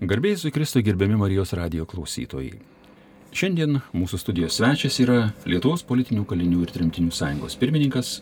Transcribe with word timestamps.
Garbėjai 0.00 0.38
su 0.40 0.48
Kristų 0.48 0.80
gerbiami 0.80 1.18
Marijos 1.20 1.50
radio 1.52 1.84
klausytojai. 1.84 2.54
Šiandien 3.36 3.82
mūsų 3.92 4.16
studijos 4.22 4.54
svečias 4.56 4.96
yra 5.04 5.34
Lietuvos 5.44 5.84
politinių 5.84 6.24
kalinių 6.30 6.62
ir 6.64 6.72
tremtinių 6.72 7.12
sąjungos 7.12 7.58
pirmininkas 7.60 8.14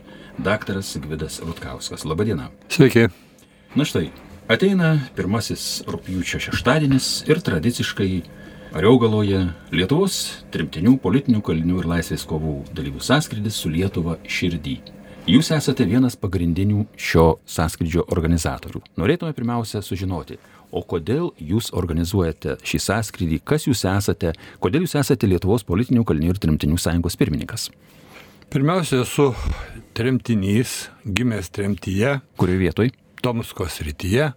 daktaras 0.43 0.91
Gvidas 0.99 1.39
Rutkauskas. 1.39 2.03
Labadiena. 2.03 2.49
Sveiki. 2.75 3.07
Na 3.79 3.87
štai, 3.87 4.09
ateina 4.51 4.97
pirmasis 5.15 5.85
rūpjūčio 5.87 6.43
šeštadienis 6.49 7.13
ir 7.31 7.45
tradiciškai 7.47 8.11
Ariaugaloje 8.75 9.47
Lietuvos 9.71 10.21
tremtinių 10.51 10.99
politinių 10.99 11.47
kalinių 11.47 11.79
ir 11.79 11.93
laisvės 11.95 12.27
kovų 12.27 12.59
dalyvių 12.75 13.07
sąskrydis 13.07 13.63
su 13.63 13.71
Lietuva 13.71 14.19
širdį. 14.27 14.81
Jūs 15.29 15.51
esate 15.53 15.85
vienas 15.85 16.15
pagrindinių 16.17 16.87
šio 16.97 17.35
sąskrydžio 17.45 18.07
organizatorių. 18.15 18.81
Norėtume 18.97 19.35
pirmiausia 19.37 19.83
sužinoti, 19.85 20.39
o 20.71 20.83
kodėl 20.83 21.31
jūs 21.41 21.71
organizuojate 21.77 22.59
šį 22.67 22.81
sąskrydį, 22.87 23.41
kas 23.45 23.69
jūs 23.69 23.85
esate, 23.89 24.35
kodėl 24.63 24.87
jūs 24.87 24.97
esate 25.01 25.31
Lietuvos 25.31 25.67
politinių 25.69 26.05
kalinių 26.09 26.35
ir 26.35 26.43
tremtinių 26.43 26.81
sąjungos 26.81 27.19
pirmininkas. 27.21 27.69
Pirmiausia, 28.49 29.03
esu 29.05 29.35
tremtinys, 29.97 30.89
gimęs 31.05 31.51
tremtyje. 31.53 32.21
Kurioje 32.41 32.63
vietoje? 32.63 32.95
Tomskos 33.21 33.81
rytyje, 33.83 34.31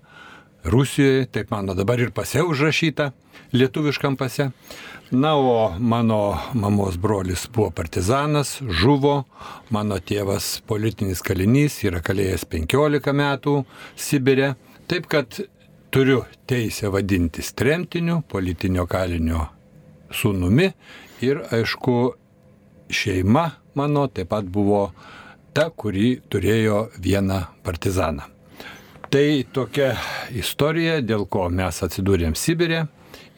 Rusijoje, 0.64 1.26
taip 1.26 1.52
mano 1.52 1.74
dabar 1.74 2.00
ir 2.00 2.12
pase 2.14 2.44
užrašyta, 2.46 3.12
lietuviškam 3.54 4.18
pase. 4.18 4.50
Na, 5.12 5.34
o 5.36 5.74
mano 5.80 6.38
mamos 6.54 6.98
brolis 6.98 7.48
buvo 7.54 7.72
partizanas, 7.72 8.60
žuvo, 8.62 9.24
mano 9.70 9.98
tėvas 9.98 10.62
politinis 10.70 11.24
kalinys, 11.26 11.82
yra 11.84 12.00
kalėjęs 12.06 12.46
15 12.54 13.16
metų 13.18 13.56
Sibirė. 13.98 14.54
Taip 14.88 15.10
kad 15.12 15.42
turiu 15.92 16.24
teisę 16.48 16.90
vadintis 16.90 17.52
tremtiniu, 17.54 18.22
politinio 18.28 18.86
kalinio 18.88 19.46
sūnumi 20.16 20.70
ir 21.24 21.42
aišku, 21.52 21.96
šeima 22.92 23.50
mano 23.76 24.06
taip 24.08 24.32
pat 24.32 24.48
buvo 24.48 24.86
ta, 25.54 25.68
kuri 25.76 26.22
turėjo 26.32 26.86
vieną 26.96 27.42
partizaną. 27.64 28.24
Tai 29.12 29.26
tokia 29.52 29.90
istorija, 30.40 31.02
dėl 31.04 31.26
ko 31.28 31.50
mes 31.52 31.84
atsidūrėm 31.84 32.40
Sibirė 32.40 32.86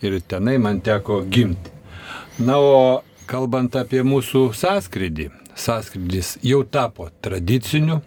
ir 0.05 0.19
tenai 0.21 0.59
man 0.61 0.81
teko 0.85 1.23
gimti. 1.25 1.73
Na, 2.45 2.59
o 2.61 3.01
kalbant 3.25 3.73
apie 3.81 4.05
mūsų 4.05 4.51
sąskrydį, 4.53 5.31
sąskrydis 5.57 6.35
jau 6.45 6.61
tapo 6.69 7.09
tradiciniu. 7.25 8.03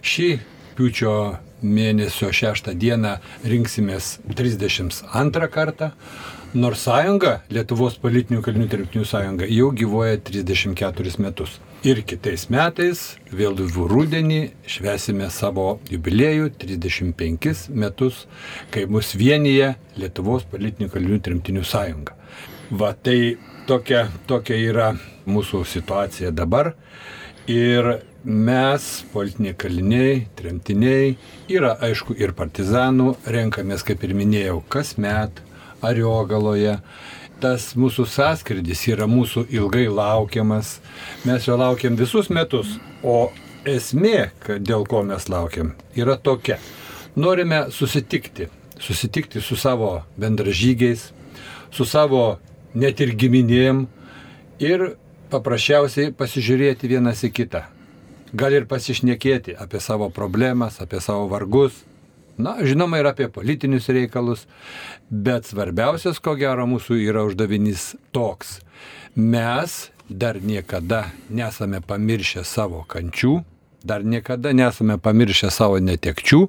Šį 0.00 0.30
piučio 0.76 1.14
mėnesio 1.62 2.30
6 2.34 2.72
dieną 2.78 3.16
rinksimės 3.46 4.18
32 4.28 5.48
kartą, 5.52 5.90
nors 6.54 6.84
sąjunga, 6.86 7.40
Lietuvos 7.52 7.98
politinių 8.02 8.42
kalinių 8.44 8.68
tarptautinių 8.72 9.08
sąjunga, 9.08 9.48
jau 9.48 9.70
gyvoja 9.72 10.18
34 10.20 11.14
metus. 11.22 11.60
Ir 11.82 12.04
kitais 12.06 12.44
metais, 12.46 13.00
vėlų 13.34 13.88
rudenį, 13.90 14.42
švesime 14.70 15.26
savo 15.34 15.80
jubiliejų 15.90 16.52
35 16.54 17.72
metus, 17.74 18.26
kai 18.70 18.84
mus 18.86 19.16
vienyje 19.18 19.72
Lietuvos 19.98 20.44
politinių 20.52 20.92
kalinių 20.92 21.18
trimtinių 21.26 21.64
sąjunga. 21.66 22.14
Va 22.70 22.92
tai 22.94 23.36
tokia, 23.66 24.06
tokia 24.30 24.60
yra 24.62 24.92
mūsų 25.26 25.64
situacija 25.68 26.30
dabar. 26.30 26.72
Ir 27.50 27.98
mes, 28.24 29.04
politiniai 29.12 29.54
kaliniai, 29.58 30.18
tremtiniai, 30.38 31.16
yra 31.50 31.74
aišku 31.82 32.14
ir 32.20 32.34
partizanų, 32.38 33.16
renkamės, 33.26 33.82
kaip 33.86 34.04
ir 34.06 34.14
minėjau, 34.18 34.60
kasmet 34.72 35.42
Ariogaloje 35.82 36.78
tas 37.42 37.72
mūsų 37.74 38.06
sąskridis 38.06 38.84
yra 38.92 39.08
mūsų 39.10 39.48
ilgai 39.50 39.88
laukiamas, 39.90 40.76
mes 41.26 41.48
jo 41.48 41.56
laukiam 41.58 41.96
visus 41.98 42.30
metus, 42.30 42.76
o 43.02 43.32
esmė, 43.66 44.30
dėl 44.62 44.86
ko 44.86 45.02
mes 45.06 45.26
laukiam, 45.30 45.72
yra 45.98 46.14
tokia. 46.14 46.60
Norime 47.18 47.64
susitikti, 47.74 48.46
susitikti 48.78 49.42
su 49.42 49.58
savo 49.58 49.96
bendražygiais, 50.16 51.10
su 51.74 51.84
savo 51.84 52.38
net 52.78 53.02
ir 53.02 53.16
giminėjim 53.18 53.86
ir 54.62 54.92
paprasčiausiai 55.34 56.14
pasižiūrėti 56.14 56.94
vienas 56.94 57.26
į 57.26 57.34
kitą. 57.34 57.66
Gal 58.32 58.54
ir 58.56 58.68
pasišnekėti 58.68 59.56
apie 59.60 59.80
savo 59.80 60.08
problemas, 60.10 60.80
apie 60.80 61.00
savo 61.04 61.28
vargus, 61.32 61.82
Na, 62.40 62.56
žinoma, 62.64 62.96
ir 62.98 63.06
apie 63.06 63.26
politinius 63.28 63.90
reikalus, 63.92 64.46
bet 65.10 65.44
svarbiausias, 65.44 66.16
ko 66.16 66.32
gero, 66.40 66.64
mūsų 66.64 66.96
yra 67.04 67.26
uždavinys 67.28 67.90
toks. 68.16 68.56
Mes 69.14 69.90
dar 70.08 70.40
niekada 70.40 71.04
nesame 71.28 71.82
pamiršę 71.84 72.44
savo 72.48 72.86
kančių, 72.88 73.42
dar 73.84 74.04
niekada 74.04 74.54
nesame 74.56 74.96
pamiršę 74.98 75.50
savo 75.52 75.76
netekčių 75.78 76.40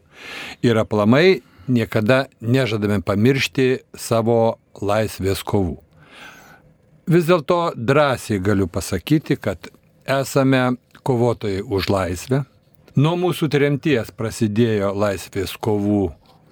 ir 0.64 0.80
aplamai 0.80 1.42
niekada 1.68 2.28
nežadame 2.40 3.02
pamiršti 3.04 3.84
savo 3.96 4.58
laisvės 4.80 5.44
kovų. 5.44 5.78
Vis 7.12 7.28
dėlto 7.28 7.74
drąsiai 7.76 8.40
galiu 8.40 8.70
pasakyti, 8.72 9.36
kad 9.36 9.68
esame 10.06 10.75
kovotojai 11.03 11.64
už 11.66 11.90
laisvę, 11.90 12.44
Nuo 12.94 13.16
mūsų 13.18 13.47
tremties 13.50 14.12
prasidėjo 14.14 14.91
laisvės 14.94 15.56
kovų 15.58 16.12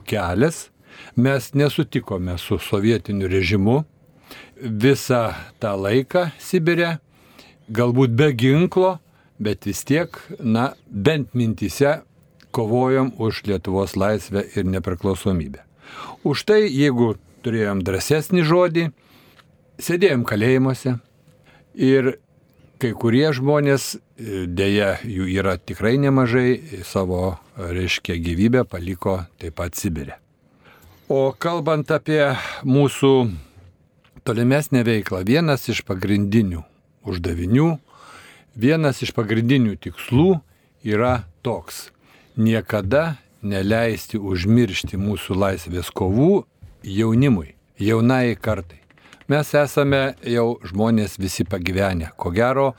kelias. 0.09 0.71
Mes 1.13 1.51
nesutikome 1.53 2.33
su 2.41 2.57
sovietiniu 2.57 3.27
režimu 3.29 3.75
visą 4.57 5.35
tą 5.61 5.75
laiką 5.77 6.31
Sibirė, 6.41 6.95
galbūt 7.69 8.15
be 8.17 8.31
ginklo, 8.33 8.95
bet 9.37 9.69
vis 9.69 9.83
tiek, 9.85 10.17
na, 10.41 10.71
bent 10.89 11.37
mintise 11.37 11.99
kovojom 12.49 13.13
už 13.21 13.43
Lietuvos 13.45 13.93
laisvę 13.93 14.41
ir 14.55 14.65
nepriklausomybę. 14.65 15.61
Už 16.25 16.41
tai, 16.49 16.63
jeigu 16.73 17.19
turėjom 17.45 17.85
drąsesnį 17.85 18.47
žodį, 18.49 18.87
sėdėjom 19.77 20.25
kalėjimuose 20.25 20.97
ir 21.77 22.15
kai 22.81 22.91
kurie 22.97 23.27
žmonės, 23.35 23.93
e, 23.95 24.45
dėja 24.49 24.95
jų 25.05 25.27
yra 25.29 25.57
tikrai 25.61 25.97
nemažai, 26.01 26.81
savo, 26.87 27.37
reiškia, 27.57 28.17
gyvybę 28.17 28.65
paliko 28.65 29.21
taip 29.41 29.59
pat 29.59 29.77
Sibirė. 29.77 30.17
O 31.11 31.33
kalbant 31.37 31.91
apie 31.91 32.33
mūsų 32.65 33.13
tolimesnę 34.25 34.81
veiklą, 34.87 35.21
vienas 35.27 35.67
iš 35.69 35.83
pagrindinių 35.85 36.63
uždavinių, 37.05 37.69
vienas 38.55 39.01
iš 39.05 39.13
pagrindinių 39.17 39.77
tikslų 39.81 40.39
yra 40.83 41.25
toks- 41.45 41.91
niekada 42.47 43.17
neleisti 43.41 44.17
užmiršti 44.17 44.97
mūsų 44.97 45.37
laisvės 45.37 45.91
kovų 45.93 46.45
jaunimui, 46.83 47.53
jaunai 47.77 48.37
kartai. 48.37 48.80
Mes 49.31 49.47
esame 49.55 50.15
jau 50.27 50.57
žmonės 50.67 51.13
visi 51.21 51.45
pagyvenę. 51.47 52.09
Ko 52.19 52.33
gero, 52.35 52.73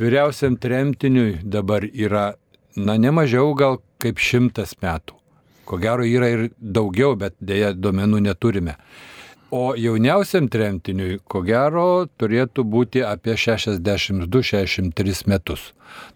vyriausiam 0.00 0.54
tremtiniui 0.56 1.42
dabar 1.44 1.84
yra, 1.84 2.32
na, 2.78 2.94
nemažiau 2.96 3.50
gal 3.58 3.76
kaip 4.00 4.22
šimtas 4.22 4.72
metų. 4.80 5.18
Ko 5.68 5.76
gero 5.82 6.06
yra 6.08 6.30
ir 6.32 6.46
daugiau, 6.56 7.12
bet 7.20 7.36
dėja 7.44 7.74
duomenų 7.76 8.22
neturime. 8.24 8.78
O 9.52 9.74
jauniausiam 9.76 10.48
tremtiniui, 10.48 11.18
ko 11.28 11.42
gero, 11.44 12.06
turėtų 12.16 12.64
būti 12.72 13.02
apie 13.04 13.34
62-63 13.36 15.26
metus. 15.28 15.66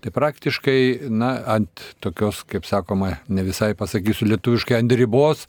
Tai 0.00 0.15
praktiškai, 0.15 1.10
na, 1.10 1.34
ant 1.59 1.84
tokios, 2.00 2.47
kaip 2.48 2.65
sakoma, 2.65 3.19
ne 3.28 3.44
visai 3.44 3.75
pasakysiu 3.76 4.31
lietuviškai, 4.31 4.81
ant 4.81 4.97
ribos 4.97 5.44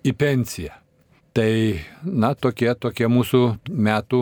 į 0.00 0.16
pensiją. 0.16 0.83
Tai, 1.34 1.80
na, 2.06 2.28
tokie, 2.38 2.68
tokie 2.78 3.08
mūsų 3.10 3.38
metų, 3.66 4.20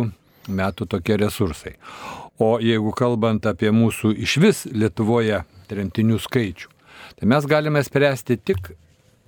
metų 0.49 0.87
tokie 0.94 1.19
resursai. 1.20 1.75
O 2.41 2.55
jeigu 2.56 2.94
kalbant 2.97 3.44
apie 3.44 3.69
mūsų 3.69 4.14
iš 4.25 4.37
vis 4.41 4.62
Lietuvoje 4.73 5.43
tremtinių 5.69 6.17
skaičių, 6.25 6.70
tai 7.19 7.29
mes 7.29 7.49
galime 7.50 7.82
spręsti 7.85 8.38
tik 8.41 8.73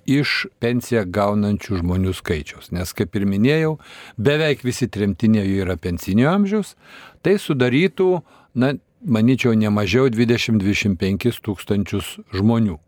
iš 0.09 0.47
pensiją 0.61 1.03
gaunančių 1.13 1.83
žmonių 1.83 2.15
skaičiaus. 2.17 2.71
Nes, 2.73 2.89
kaip 2.97 3.13
ir 3.17 3.27
minėjau, 3.29 3.75
beveik 4.17 4.65
visi 4.65 4.89
tremtiniai 4.89 5.53
yra 5.61 5.77
pensinio 5.77 6.31
amžiaus, 6.33 6.73
tai 7.21 7.37
sudarytų, 7.41 8.09
na, 8.57 8.73
manyčiau, 9.05 9.53
ne 9.53 9.69
mažiau 9.69 10.09
20-25 10.09 11.41
tūkstančius 11.45 12.15
žmonių. 12.33 12.79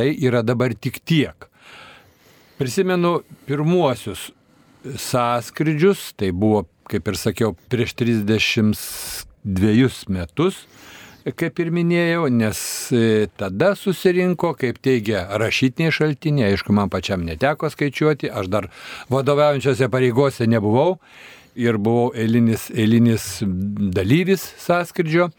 Tai 0.00 0.08
yra 0.16 0.40
dabar 0.40 0.72
tik 0.72 1.02
tiek. 1.04 1.50
Prisimenu 2.60 3.22
pirmuosius 3.48 4.26
sąskrydžius, 4.84 6.12
tai 6.12 6.28
buvo, 6.36 6.66
kaip 6.92 7.06
ir 7.08 7.16
sakiau, 7.16 7.54
prieš 7.72 7.94
32 7.96 10.12
metus. 10.12 10.66
kaip 11.36 11.58
ir 11.60 11.70
minėjau, 11.72 12.28
nes 12.28 12.92
e, 12.92 13.28
tada 13.40 13.74
susirinko, 13.76 14.54
kaip 14.60 14.78
teigia 14.82 15.38
rašytiniai 15.40 15.92
šaltiniai, 15.92 16.52
aišku, 16.52 16.72
man 16.76 16.88
pačiam 16.92 17.24
neteko 17.24 17.70
skaičiuoti, 17.72 18.28
aš 18.28 18.46
dar 18.52 18.68
vadovaujančiose 19.08 19.88
pareigose 19.88 20.44
nebuvau 20.44 20.98
ir 21.56 21.80
buvau 21.80 22.12
eilinis, 22.12 22.68
eilinis 22.76 23.40
dalyvis 23.96 24.44
sąskridžio, 24.60 25.30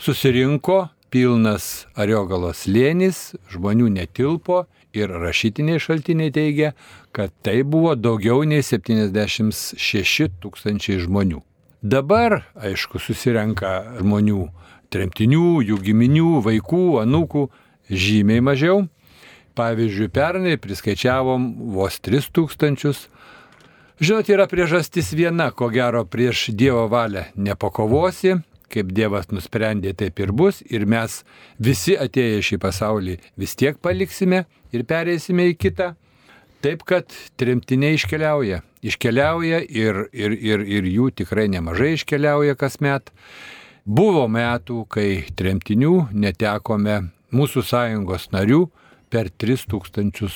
susirinko 0.00 0.88
pilnas 1.12 1.84
Ariogalos 1.92 2.64
lėnis, 2.70 3.34
žmonių 3.52 3.92
netilpo 4.00 4.64
ir 4.96 5.12
rašytiniai 5.22 5.80
šaltiniai 5.82 6.32
teigia, 6.34 6.72
kad 7.12 7.32
tai 7.44 7.62
buvo 7.62 7.94
daugiau 7.94 8.42
nei 8.48 8.64
76 8.66 10.30
tūkstančiai 10.42 11.00
žmonių. 11.04 11.42
Dabar, 11.80 12.42
aišku, 12.60 13.00
susirenka 13.00 13.96
žmonių 14.00 14.48
tremtinių, 14.92 15.60
jų 15.64 15.78
giminių, 15.86 16.32
vaikų, 16.44 16.84
anūkų 17.04 17.46
žymiai 17.90 18.42
mažiau. 18.44 18.84
Pavyzdžiui, 19.58 20.10
pernai 20.14 20.58
priskaičiavom 20.60 21.72
vos 21.74 21.98
3 22.04 22.28
tūkstančius. 22.36 23.08
Žinot, 24.00 24.30
yra 24.32 24.46
priežastis 24.48 25.10
viena, 25.12 25.50
ko 25.52 25.68
gero 25.72 26.06
prieš 26.08 26.48
Dievo 26.56 26.86
valią 26.88 27.26
nepakovosi, 27.36 28.38
kaip 28.70 28.92
Dievas 28.94 29.30
nusprendė, 29.34 29.92
taip 29.98 30.20
ir 30.22 30.32
bus, 30.36 30.60
ir 30.66 30.86
mes 30.86 31.20
visi 31.58 31.96
atėję 31.98 32.40
šį 32.46 32.60
pasaulį 32.62 33.18
vis 33.40 33.56
tiek 33.58 33.78
paliksime 33.82 34.44
ir 34.72 34.86
pereisime 34.88 35.50
į 35.50 35.58
kitą. 35.58 35.94
Taip 36.60 36.82
kad 36.84 37.08
tremtiniai 37.40 37.96
iškeliauja. 37.96 38.60
Iškeliauja 38.84 39.62
ir, 39.64 40.02
ir, 40.12 40.34
ir, 40.36 40.60
ir 40.60 40.88
jų 40.88 41.08
tikrai 41.22 41.46
nemažai 41.52 41.94
iškeliauja 41.96 42.56
kasmet. 42.60 43.08
Buvo 43.88 44.26
metų, 44.28 44.84
kai 44.92 45.24
tremtinių 45.36 46.10
netekome 46.12 46.98
mūsų 47.32 47.64
sąjungos 47.64 48.28
narių 48.34 48.66
per 49.10 49.30
3000 49.32 50.28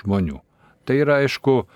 žmonių. 0.00 0.40
Tai 0.88 0.96
yra, 1.02 1.20
aišku, 1.24 1.66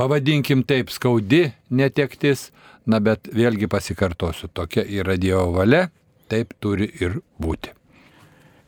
pavadinkim 0.00 0.64
taip, 0.66 0.90
skaudi 0.90 1.52
netektis, 1.70 2.48
Na 2.90 3.00
bet 3.00 3.30
vėlgi 3.32 3.68
pasikartosiu, 3.72 4.50
tokia 4.52 4.84
yra 4.84 5.16
Dievo 5.16 5.48
valia, 5.54 5.86
taip 6.28 6.52
turi 6.60 6.90
ir 7.00 7.22
būti. 7.40 7.72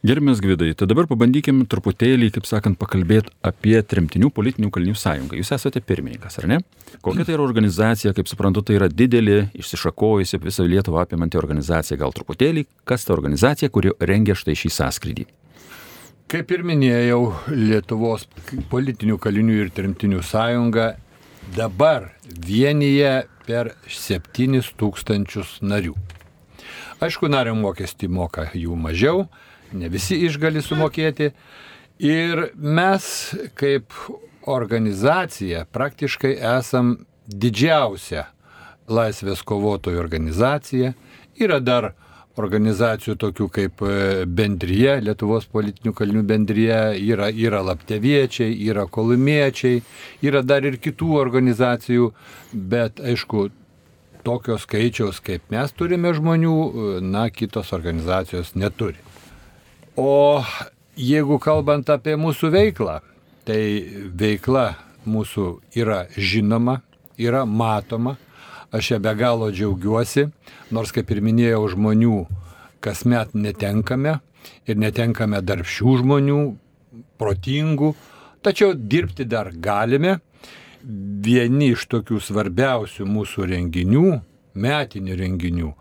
Gerbės 0.06 0.38
Gvidai, 0.38 0.70
tai 0.78 0.86
dabar 0.86 1.08
pabandykim 1.10 1.64
truputėlį, 1.66 2.28
kaip 2.36 2.44
sakant, 2.46 2.76
pakalbėti 2.78 3.32
apie 3.48 3.74
Tremtinių 3.82 4.28
politinių 4.30 4.68
kalinių 4.70 4.94
sąjungą. 5.00 5.38
Jūs 5.40 5.50
esate 5.56 5.80
pirmininkas, 5.82 6.36
ar 6.38 6.46
ne? 6.52 6.58
Kokia 7.02 7.24
tai 7.26 7.34
yra 7.34 7.42
organizacija, 7.42 8.12
kaip 8.14 8.30
suprantu, 8.30 8.62
tai 8.62 8.76
yra 8.78 8.86
didelė, 8.92 9.48
išsišakojusi 9.58 10.38
visą 10.44 10.68
Lietuvą 10.68 11.02
apimanti 11.02 11.40
organizacija. 11.40 11.98
Gal 11.98 12.14
truputėlį, 12.14 12.68
kas 12.86 13.08
ta 13.08 13.16
organizacija, 13.16 13.72
kuri 13.74 13.96
rengia 13.98 14.36
štai 14.38 14.54
šį 14.60 14.70
sąskrydį? 14.76 15.26
Kaip 16.30 16.54
ir 16.54 16.62
minėjau, 16.70 17.22
Lietuvos 17.50 18.28
politinių 18.70 19.18
kalinių 19.22 19.58
ir 19.64 19.74
tremtinių 19.74 20.22
sąjunga 20.22 20.92
dabar 21.56 22.12
vienyje 22.46 23.24
per 23.46 23.75
7 23.88 24.60
tūkstančius 24.78 25.58
narių. 25.62 25.94
Aišku, 27.02 27.28
nario 27.28 27.54
mokestį 27.58 28.08
moka 28.08 28.48
jų 28.56 28.76
mažiau, 28.81 29.26
ne 29.76 29.90
visi 29.93 30.19
išgali 30.26 30.62
sumokėti. 30.64 31.32
Ir 32.02 32.50
mes 32.56 33.04
kaip 33.56 33.93
organizacija 34.46 35.64
praktiškai 35.72 36.34
esam 36.56 36.96
didžiausia 37.26 38.26
laisvės 38.87 39.43
kovotojų 39.46 39.99
organizacija. 39.99 40.92
Yra 41.37 41.58
dar 41.60 41.92
organizacijų 42.42 43.16
tokių 43.20 43.48
kaip 43.52 43.82
e, 43.84 44.24
bendryje, 44.26 44.98
Lietuvos 45.04 45.46
politinių 45.52 45.92
kalinių 45.96 46.22
bendryje, 46.28 46.80
yra, 47.00 47.30
yra 47.32 47.62
lapteviečiai, 47.66 48.54
yra 48.68 48.86
kolumiečiai, 48.90 49.82
yra 50.26 50.42
dar 50.44 50.66
ir 50.68 50.78
kitų 50.82 51.14
organizacijų, 51.20 52.10
bet 52.52 53.00
aišku, 53.00 53.48
tokio 54.26 54.58
skaičiaus, 54.58 55.20
kaip 55.24 55.46
mes 55.54 55.72
turime 55.76 56.12
žmonių, 56.16 56.56
e, 56.56 56.96
na, 57.04 57.28
kitos 57.30 57.72
organizacijos 57.76 58.54
neturi. 58.58 58.98
O 59.96 60.42
jeigu 60.96 61.38
kalbant 61.42 61.88
apie 61.92 62.16
mūsų 62.20 62.50
veiklą, 62.52 63.00
tai 63.46 63.62
veikla 64.12 64.74
mūsų 65.06 65.48
yra 65.78 66.04
žinoma, 66.18 66.80
yra 67.16 67.44
matoma, 67.46 68.16
Aš 68.76 68.90
ją 68.90 68.99
be 69.00 69.14
galo 69.17 69.49
džiaugiuosi, 69.49 70.26
nors 70.75 70.90
kaip 70.93 71.08
ir 71.14 71.23
minėjau, 71.25 71.62
žmonių 71.73 72.17
kasmet 72.84 73.32
netenkame 73.32 74.19
ir 74.69 74.76
netenkame 74.76 75.40
darbščių 75.40 75.94
žmonių, 76.02 76.40
protingų, 77.17 77.94
tačiau 78.44 78.75
dirbti 78.76 79.25
dar 79.25 79.49
galime. 79.50 80.19
Vieni 81.26 81.73
iš 81.73 81.87
tokių 81.90 82.20
svarbiausių 82.23 83.08
mūsų 83.08 83.49
renginių, 83.55 84.05
metinių 84.55 85.17
renginių, 85.23 85.73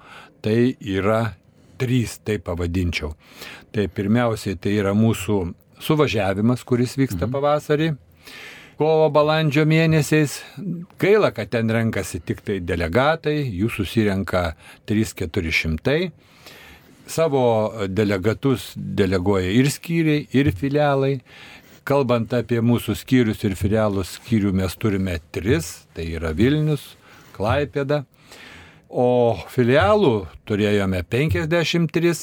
tai 0.42 0.72
yra 0.80 1.36
trys, 1.78 2.16
taip 2.24 2.48
pavadinčiau. 2.48 3.12
Tai 3.76 3.90
pirmiausiai 3.92 4.56
tai 4.56 4.78
yra 4.80 4.96
mūsų 4.96 5.42
suvažiavimas, 5.84 6.64
kuris 6.64 6.96
vyksta 6.98 7.26
mhm. 7.28 7.36
pavasarį 7.36 7.92
kovo 8.80 9.10
balandžio 9.13 9.66
mėnesiais. 9.68 10.39
Gaila, 11.01 11.31
kad 11.36 11.51
ten 11.54 11.72
renkasi 11.72 12.19
tik 12.24 12.42
tai 12.45 12.60
delegatai, 12.63 13.38
jų 13.56 13.72
susirenka 13.72 14.54
3-400. 14.89 16.10
Savo 17.07 17.45
delegatus 17.88 18.72
deleguoja 18.75 19.51
ir 19.54 19.69
skyriai, 19.72 20.25
ir 20.33 20.50
filialai. 20.57 21.19
Kalbant 21.86 22.33
apie 22.33 22.63
mūsų 22.66 22.95
skyrius 22.98 23.44
ir 23.45 23.54
filialus, 23.60 24.16
skyrių 24.18 24.56
mes 24.57 24.74
turime 24.81 25.19
tris, 25.36 25.86
tai 25.94 26.07
yra 26.18 26.33
Vilnius, 26.33 26.95
Klaipėda. 27.36 28.01
O 28.89 29.38
filialų 29.54 30.16
turėjome 30.50 31.04
53, 31.06 32.16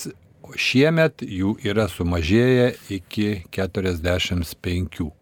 o 0.43 0.58
šiemet 0.58 1.22
jų 1.22 1.54
yra 1.62 1.87
sumažėję 1.90 2.72
iki 2.99 3.28
45. 3.54 5.12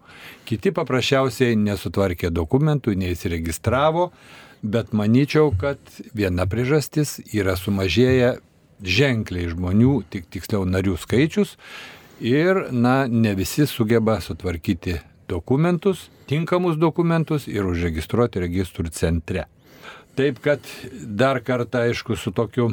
Kiti 0.49 0.73
paprasčiausiai 0.75 1.57
nesutvarkė 1.59 2.31
dokumentų, 2.35 2.95
neįsiregistravo, 2.99 4.11
bet 4.63 4.93
manyčiau, 4.97 5.53
kad 5.57 5.79
viena 6.17 6.47
priežastis 6.51 7.19
yra 7.33 7.57
sumažėję 7.57 8.37
ženkliai 8.81 9.51
žmonių, 9.53 10.01
tik 10.11 10.29
tiksliau 10.33 10.65
narių 10.69 10.97
skaičius 11.01 11.57
ir, 12.21 12.67
na, 12.73 13.05
ne 13.07 13.35
visi 13.37 13.67
sugeba 13.69 14.21
sutvarkyti 14.25 15.01
dokumentus, 15.29 16.09
tinkamus 16.29 16.79
dokumentus 16.81 17.47
ir 17.49 17.69
užregistruoti 17.69 18.43
registrų 18.43 18.91
centre. 18.95 19.47
Taip 20.19 20.41
kad 20.45 20.65
dar 21.01 21.41
kartą, 21.45 21.87
aišku, 21.89 22.17
su 22.19 22.33
tokiu 22.35 22.73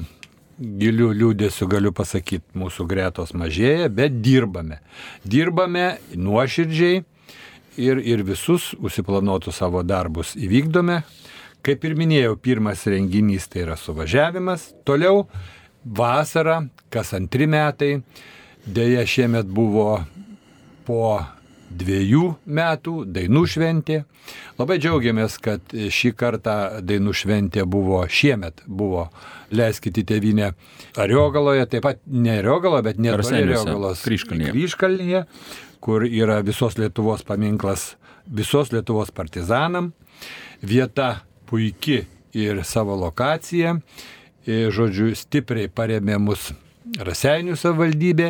giliu 0.58 1.12
liūdėsiu 1.14 1.68
galiu 1.70 1.94
pasakyti, 1.96 2.46
mūsų 2.58 2.88
gretos 2.90 3.36
mažėja, 3.38 3.92
bet 3.94 4.18
dirbame. 4.26 4.80
Dirbame 5.24 5.98
nuoširdžiai 6.18 7.04
ir, 7.78 8.02
ir 8.02 8.24
visus 8.26 8.74
užsiplanuotus 8.80 9.62
savo 9.62 9.84
darbus 9.86 10.36
įvykdome. 10.38 11.02
Kaip 11.66 11.86
ir 11.86 11.96
minėjau, 12.00 12.36
pirmas 12.40 12.86
renginys 12.88 13.48
tai 13.52 13.66
yra 13.66 13.78
suvažiavimas, 13.80 14.70
toliau 14.88 15.26
vasara, 15.84 16.62
kas 16.94 17.14
antri 17.18 17.48
metai, 17.50 17.98
dėja 18.68 19.04
šiemet 19.08 19.50
buvo 19.52 19.98
po 20.88 21.18
dviejų 21.68 22.28
metų 22.48 22.94
dainų 23.12 23.44
šventė. 23.52 23.98
Labai 24.60 24.78
džiaugiamės, 24.80 25.36
kad 25.44 25.74
šį 25.74 26.14
kartą 26.20 26.56
dainų 26.84 27.14
šventė 27.16 27.66
buvo 27.68 28.04
šiemet, 28.08 28.64
buvo 28.68 29.08
Leiskite 29.56 30.04
tėvynę 30.08 30.54
Ariogaloje, 31.00 31.64
taip 31.72 31.86
pat 31.86 32.02
ne 32.08 32.38
Ariogalo, 32.42 32.82
bet 32.84 33.00
ne 33.00 33.14
Ariogalos 33.16 34.04
Kryškalnyje. 34.04 34.52
Kryškalnyje 34.56 35.24
kur 35.82 36.06
yra 36.08 36.42
visos 36.46 36.78
Lietuvos 36.78 37.24
paminklas 37.28 37.96
visos 38.28 38.72
Lietuvos 38.72 39.12
partizanam. 39.12 39.92
Vieta 40.62 41.22
puikia 41.46 42.06
ir 42.34 42.64
savo 42.66 42.96
lokacija. 42.96 43.78
Ir, 44.48 44.72
žodžiu, 44.72 45.12
stipriai 45.16 45.68
paremė 45.68 46.16
mus 46.24 46.54
Raseinių 47.04 47.58
savivaldybė 47.60 48.30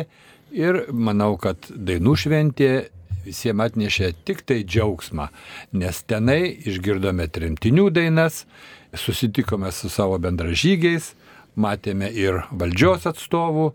ir 0.58 0.80
manau, 0.90 1.36
kad 1.38 1.68
dainų 1.70 2.14
šventė 2.18 2.70
visiems 3.22 3.68
atnešė 3.68 4.08
tik 4.26 4.42
tai 4.48 4.62
džiaugsmą, 4.64 5.28
nes 5.78 6.00
tenai 6.10 6.40
išgirdome 6.66 7.28
tremtinių 7.30 7.86
dainas, 7.94 8.46
susitikome 8.96 9.70
su 9.74 9.90
savo 9.92 10.18
bendražygiais, 10.18 11.12
matėme 11.54 12.10
ir 12.10 12.42
valdžios 12.50 13.06
atstovų, 13.10 13.70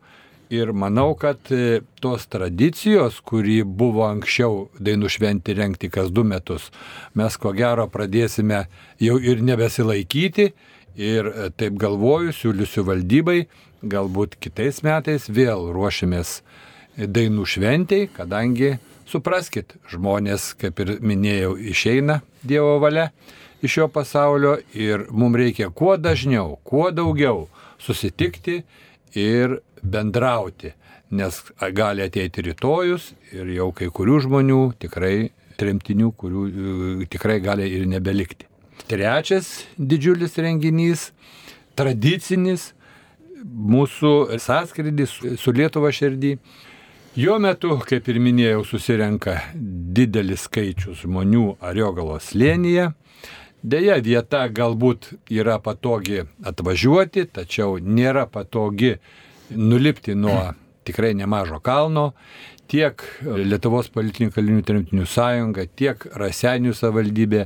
Ir 0.53 0.69
manau, 0.77 1.15
kad 1.17 1.49
e, 1.49 1.81
tos 2.03 2.27
tradicijos, 2.29 3.17
kuri 3.25 3.63
buvo 3.65 4.03
anksčiau 4.05 4.67
dainų 4.77 5.09
šventį 5.09 5.55
renkti 5.57 5.89
kas 5.89 6.11
du 6.13 6.21
metus, 6.27 6.67
mes 7.17 7.37
ko 7.41 7.55
gero 7.57 7.87
pradėsime 7.89 8.67
jau 9.01 9.17
ir 9.17 9.41
nebesilaikyti. 9.41 10.51
Ir 10.99 11.29
e, 11.31 11.47
taip 11.57 11.79
galvoju, 11.81 12.35
siūlysiu 12.37 12.85
valdybai, 12.85 13.47
galbūt 13.81 14.37
kitais 14.43 14.83
metais 14.85 15.25
vėl 15.25 15.71
ruošiamės 15.73 16.41
dainų 16.97 17.47
šventėjai, 17.49 18.11
kadangi 18.13 18.75
supraskit, 19.09 19.73
žmonės, 19.89 20.51
kaip 20.61 20.83
ir 20.85 20.97
minėjau, 21.01 21.55
išeina 21.73 22.21
Dievo 22.43 22.77
valia 22.83 23.09
iš 23.63 23.79
šio 23.79 23.87
pasaulio 23.87 24.57
ir 24.75 25.07
mums 25.09 25.39
reikia 25.39 25.69
kuo 25.71 25.95
dažniau, 25.97 26.57
kuo 26.67 26.91
daugiau 26.91 27.47
susitikti 27.81 28.61
ir 29.19 29.59
bendrauti, 29.83 30.73
nes 31.13 31.39
gali 31.75 32.03
ateiti 32.05 32.43
rytojus 32.49 33.11
ir 33.35 33.49
jau 33.53 33.71
kai 33.75 33.89
kurių 33.93 34.19
žmonių 34.27 34.61
tikrai 34.81 35.31
tremtinių, 35.59 36.11
kurių 36.17 36.43
e, 36.49 37.07
tikrai 37.11 37.39
gali 37.43 37.67
ir 37.69 37.85
nebelikti. 37.89 38.47
Trečias 38.89 39.63
didžiulis 39.77 40.35
renginys, 40.41 41.11
tradicinis, 41.77 42.71
mūsų 43.43 44.39
sąskrydis 44.41 45.13
su 45.39 45.53
Lietuva 45.55 45.91
širdį. 45.93 46.37
Jo 47.19 47.37
metu, 47.37 47.75
kaip 47.85 48.07
ir 48.09 48.17
minėjau, 48.23 48.63
susirenka 48.65 49.37
didelis 49.53 50.47
skaičius 50.47 51.03
žmonių 51.03 51.59
Ariogalos 51.61 52.31
slėnyje. 52.31 52.89
Deja, 53.63 53.95
vieta 54.03 54.41
galbūt 54.51 55.13
yra 55.31 55.55
patogi 55.63 56.25
atvažiuoti, 56.43 57.29
tačiau 57.31 57.77
nėra 57.79 58.25
patogi 58.27 58.97
nulipti 59.55 60.17
nuo 60.19 60.49
tikrai 60.83 61.13
nemažo 61.15 61.61
kalno. 61.63 62.09
Tiek 62.67 62.99
Lietuvos 63.23 63.87
politinių 63.93 64.33
kalinių 64.35 64.65
tremtinių 64.67 65.07
sąjunga, 65.07 65.63
tiek 65.79 66.03
Rasenių 66.19 66.73
savivaldybė 66.75 67.45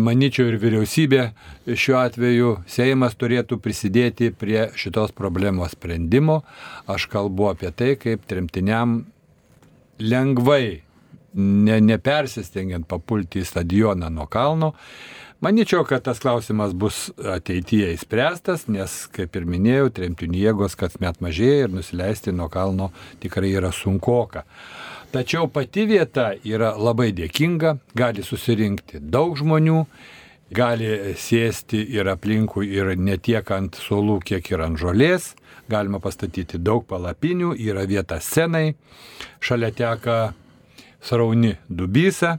manyčiau 0.00 0.48
ir 0.48 0.56
vyriausybė 0.62 1.26
šiuo 1.68 1.98
atveju 2.00 2.54
Seimas 2.70 3.16
turėtų 3.20 3.58
prisidėti 3.60 4.30
prie 4.32 4.70
šitos 4.80 5.12
problemos 5.12 5.74
sprendimo. 5.76 6.40
Aš 6.88 7.04
kalbu 7.12 7.50
apie 7.50 7.72
tai, 7.76 7.90
kaip 8.00 8.24
tremtiniam 8.30 9.02
lengvai, 10.00 10.80
ne, 11.36 11.76
nepersistengiant 11.84 12.88
papulti 12.88 13.42
į 13.44 13.50
stadioną 13.50 14.08
nuo 14.08 14.24
kalno. 14.30 14.72
Manyčiau, 15.40 15.84
kad 15.84 16.02
tas 16.06 16.20
klausimas 16.22 16.72
bus 16.78 17.10
ateityje 17.18 17.90
įspręstas, 17.96 18.68
nes, 18.70 18.92
kaip 19.12 19.34
ir 19.34 19.46
minėjau, 19.50 19.90
tremtinių 19.96 20.40
jėgos 20.40 20.76
kasmet 20.78 21.18
mažėja 21.24 21.66
ir 21.66 21.74
nusileisti 21.74 22.32
nuo 22.32 22.46
kalno 22.48 22.92
tikrai 23.20 23.50
yra 23.58 23.72
sunkoka. 23.74 24.44
Tačiau 25.12 25.50
pati 25.50 25.88
vieta 25.90 26.30
yra 26.46 26.72
labai 26.78 27.10
dėkinga, 27.14 27.74
gali 27.98 28.22
susirinkti 28.22 29.02
daug 29.02 29.34
žmonių, 29.38 29.84
gali 30.54 31.14
sėsti 31.18 31.82
ir 31.96 32.08
aplinkui 32.14 32.70
ir 32.70 32.94
ne 32.96 33.18
tiek 33.18 33.50
ant 33.54 33.74
suolų, 33.74 34.20
kiek 34.24 34.52
ir 34.54 34.62
ant 34.64 34.78
žolės, 34.78 35.32
galima 35.68 35.98
pastatyti 35.98 36.62
daug 36.62 36.86
palapinių, 36.86 37.56
yra 37.58 37.84
vieta 37.90 38.20
scenai, 38.22 38.76
šalia 39.42 39.74
teka 39.74 40.18
srauni 41.04 41.56
dubysa 41.68 42.38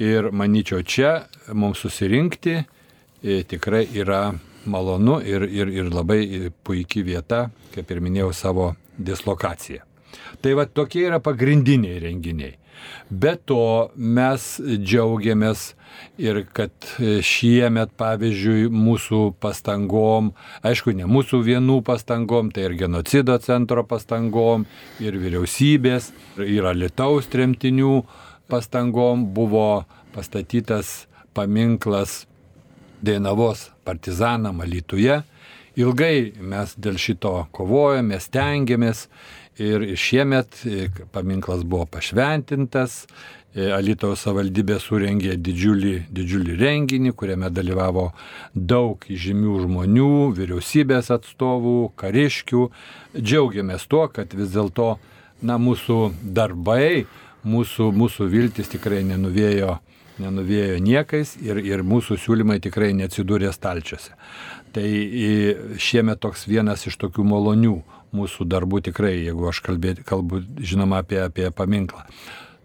ir 0.00 0.30
manyčiau 0.32 0.82
čia 0.82 1.12
mums 1.52 1.82
susirinkti 1.84 2.56
e, 2.58 3.42
tikrai 3.48 3.86
yra 3.94 4.30
malonu 4.64 5.20
ir, 5.24 5.44
ir, 5.48 5.68
ir 5.68 5.92
labai 5.92 6.50
puikia 6.64 7.04
vieta, 7.04 7.42
kaip 7.74 7.90
ir 7.90 8.00
minėjau, 8.04 8.32
savo 8.36 8.72
dislokaciją. 8.98 9.84
Tai 10.40 10.56
va 10.58 10.66
tokie 10.66 11.06
yra 11.08 11.20
pagrindiniai 11.22 12.00
renginiai. 12.02 12.56
Be 13.10 13.34
to 13.44 13.90
mes 13.96 14.44
džiaugiamės 14.60 15.74
ir 16.20 16.42
kad 16.56 16.72
šiemet, 17.26 17.92
pavyzdžiui, 17.98 18.70
mūsų 18.72 19.20
pastangom, 19.42 20.30
aišku, 20.66 20.94
ne 20.96 21.08
mūsų 21.10 21.42
vienų 21.44 21.80
pastangom, 21.84 22.52
tai 22.54 22.68
ir 22.68 22.78
genocido 22.80 23.36
centro 23.44 23.84
pastangom, 23.88 24.64
ir 25.02 25.18
vyriausybės, 25.20 26.10
ir 26.46 26.70
Lietuvos 26.76 27.28
tremtinių 27.32 27.94
pastangom 28.50 29.28
buvo 29.34 29.84
pastatytas 30.14 31.06
paminklas 31.34 32.24
Dainavos 33.00 33.70
partizanam 33.86 34.60
Alytuje. 34.60 35.22
Ilgai 35.80 36.32
mes 36.42 36.74
dėl 36.76 36.98
šito 37.00 37.32
kovojame, 37.54 38.18
stengiamės 38.20 39.06
Ir 39.60 39.82
šiemet 39.96 40.62
e, 40.64 40.88
paminklas 41.12 41.64
buvo 41.68 41.84
pašventintas, 41.92 43.02
e, 43.52 43.66
Alitaus 43.76 44.22
savivaldybė 44.24 44.78
surengė 44.80 45.34
didžiulį, 45.36 45.92
didžiulį 46.16 46.56
renginį, 46.62 47.12
kuriame 47.12 47.50
dalyvavo 47.52 48.06
daug 48.54 49.04
žymių 49.04 49.58
žmonių, 49.66 50.14
vyriausybės 50.38 51.12
atstovų, 51.12 51.90
kariškių. 52.00 52.62
Džiaugiamės 53.18 53.84
tuo, 53.90 54.06
kad 54.08 54.32
vis 54.38 54.54
dėlto 54.54 54.94
na, 55.44 55.58
mūsų 55.60 55.98
darbai, 56.24 57.04
mūsų, 57.44 57.90
mūsų 57.96 58.28
viltis 58.30 58.70
tikrai 58.72 59.02
nenuvėjo, 59.06 59.78
nenuvėjo 60.20 60.80
niekais 60.84 61.36
ir, 61.40 61.60
ir 61.64 61.84
mūsų 61.86 62.18
siūlymai 62.20 62.60
tikrai 62.62 62.92
neatsidūrė 62.98 63.52
stalčiuose. 63.54 64.16
Tai 64.74 64.86
šiemet 65.80 66.20
toks 66.22 66.46
vienas 66.46 66.86
iš 66.86 66.98
tokių 67.00 67.24
malonių 67.26 67.78
mūsų 68.16 68.46
darbų 68.50 68.82
tikrai, 68.90 69.16
jeigu 69.22 69.48
aš 69.50 69.62
kalbėti, 69.66 70.04
kalbu, 70.06 70.42
žinoma, 70.58 71.04
apie, 71.04 71.20
apie 71.22 71.50
paminklą. 71.54 72.04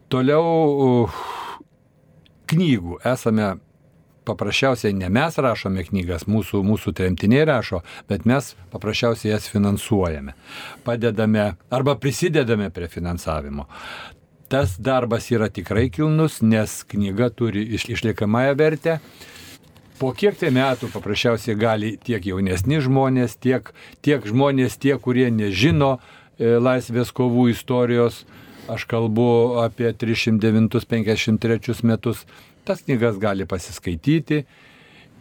Toliau 0.10 1.08
knygų 2.50 3.00
esame 3.05 3.55
paprasčiausiai 4.25 4.94
ne 4.98 5.10
mes 5.13 5.38
rašome 5.38 5.86
knygas, 5.86 6.25
mūsų, 6.29 6.63
mūsų 6.65 6.94
tremtiniai 6.98 7.46
rašo, 7.46 7.82
bet 8.10 8.25
mes 8.29 8.53
paprasčiausiai 8.74 9.32
jas 9.36 9.50
finansuojame. 9.51 10.34
Padedame 10.86 11.51
arba 11.70 11.98
prisidedame 12.01 12.72
prie 12.74 12.89
finansavimo. 12.91 13.67
Tas 14.50 14.75
darbas 14.78 15.32
yra 15.34 15.50
tikrai 15.50 15.90
kilnus, 15.90 16.42
nes 16.46 16.84
knyga 16.92 17.32
turi 17.34 17.64
išliekamąją 17.75 18.54
vertę. 18.60 19.00
Po 19.98 20.12
kiek 20.12 20.36
tai 20.38 20.52
metų 20.54 20.90
paprasčiausiai 20.92 21.56
gali 21.58 21.94
tiek 21.98 22.25
jaunesni 22.28 22.82
žmonės, 22.84 23.38
tiek, 23.40 23.72
tiek 24.04 24.25
žmonės, 24.28 24.75
tie, 24.78 24.98
kurie 25.00 25.30
nežino 25.32 25.96
e, 25.96 26.60
laisvės 26.60 27.14
kovų 27.16 27.48
istorijos, 27.54 28.25
aš 28.68 28.84
kalbu 28.92 29.62
apie 29.64 29.94
309-53 29.96 31.84
metus, 31.88 32.25
tas 32.68 32.84
knygas 32.84 33.18
gali 33.24 33.48
pasiskaityti. 33.48 34.44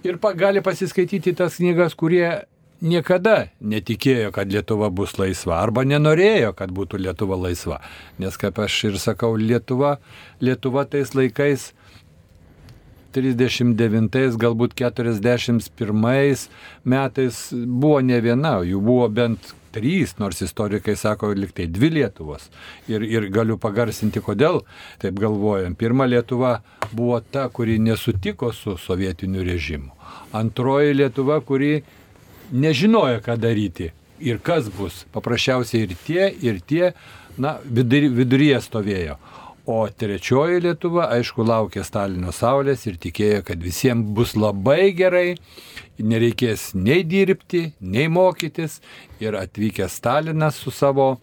Ir 0.04 0.18
pa, 0.20 0.34
gali 0.36 0.60
pasiskaityti 0.60 1.32
tas 1.38 1.56
knygas, 1.62 1.94
kurie 1.96 2.42
niekada 2.82 3.48
netikėjo, 3.60 4.32
kad 4.34 4.50
Lietuva 4.52 4.90
bus 4.90 5.16
laisva 5.18 5.60
arba 5.62 5.84
nenorėjo, 5.86 6.52
kad 6.58 6.74
būtų 6.74 7.00
Lietuva 7.04 7.38
laisva. 7.38 7.80
Nes 8.18 8.36
kaip 8.40 8.58
aš 8.58 8.78
ir 8.90 9.00
sakau, 9.02 9.34
Lietuva, 9.36 9.98
Lietuva 10.40 10.86
tais 10.88 11.14
laikais 11.14 11.72
39, 13.14 14.38
galbūt 14.42 14.74
41 14.74 16.48
metais 16.84 17.42
buvo 17.52 18.00
ne 18.02 18.18
viena, 18.20 18.56
jų 18.66 18.80
buvo 18.82 19.06
bent 19.08 19.54
trys, 19.74 20.14
nors 20.18 20.42
istorikai 20.42 20.96
sako 20.96 21.32
liktai 21.34 21.66
dvi 21.70 21.90
Lietuvos. 21.98 22.48
Ir, 22.90 23.02
ir 23.02 23.28
galiu 23.34 23.58
pagarsinti, 23.60 24.22
kodėl 24.22 24.62
taip 25.02 25.18
galvojam. 25.18 25.74
Pirma 25.78 26.06
Lietuva 26.10 26.56
buvo 26.92 27.20
ta, 27.20 27.48
kuri 27.48 27.80
nesutiko 27.82 28.52
su 28.54 28.76
sovietiniu 28.78 29.44
režimu. 29.46 29.90
Antroji 30.34 30.94
Lietuva, 30.94 31.40
kuri 31.42 31.82
nežinojo, 32.52 33.20
ką 33.24 33.38
daryti 33.40 33.92
ir 34.20 34.40
kas 34.42 34.68
bus. 34.72 35.04
Paprasčiausiai 35.14 35.86
ir 35.86 35.96
tie, 36.06 36.28
ir 36.42 36.60
tie, 36.60 36.92
na, 37.38 37.58
viduryje 37.64 38.60
stovėjo. 38.64 39.18
O 39.64 39.78
trečioji 39.88 40.60
Lietuva, 40.60 41.06
aišku, 41.16 41.40
laukė 41.48 41.86
Stalino 41.88 42.34
saulės 42.36 42.82
ir 42.84 42.98
tikėjo, 43.00 43.40
kad 43.48 43.62
visiems 43.64 44.10
bus 44.12 44.34
labai 44.36 44.92
gerai, 44.92 45.38
nereikės 45.96 46.74
nei 46.76 47.00
dirbti, 47.08 47.70
nei 47.80 48.10
mokytis. 48.12 48.82
Ir 49.24 49.38
atvykęs 49.40 49.96
Stalinas 50.02 50.60
su 50.60 50.72
savo 50.74 51.14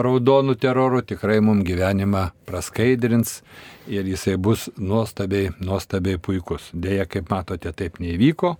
raudonų 0.00 0.56
teroru 0.58 1.02
tikrai 1.04 1.42
mums 1.44 1.66
gyvenimą 1.68 2.30
praskaidrins 2.48 3.42
ir 3.86 4.08
jisai 4.08 4.38
bus 4.40 4.70
nuostabiai, 4.80 5.52
nuostabiai 5.60 6.16
puikus. 6.16 6.70
Deja, 6.72 7.04
kaip 7.04 7.28
matote, 7.28 7.68
taip 7.76 8.00
neįvyko. 8.00 8.56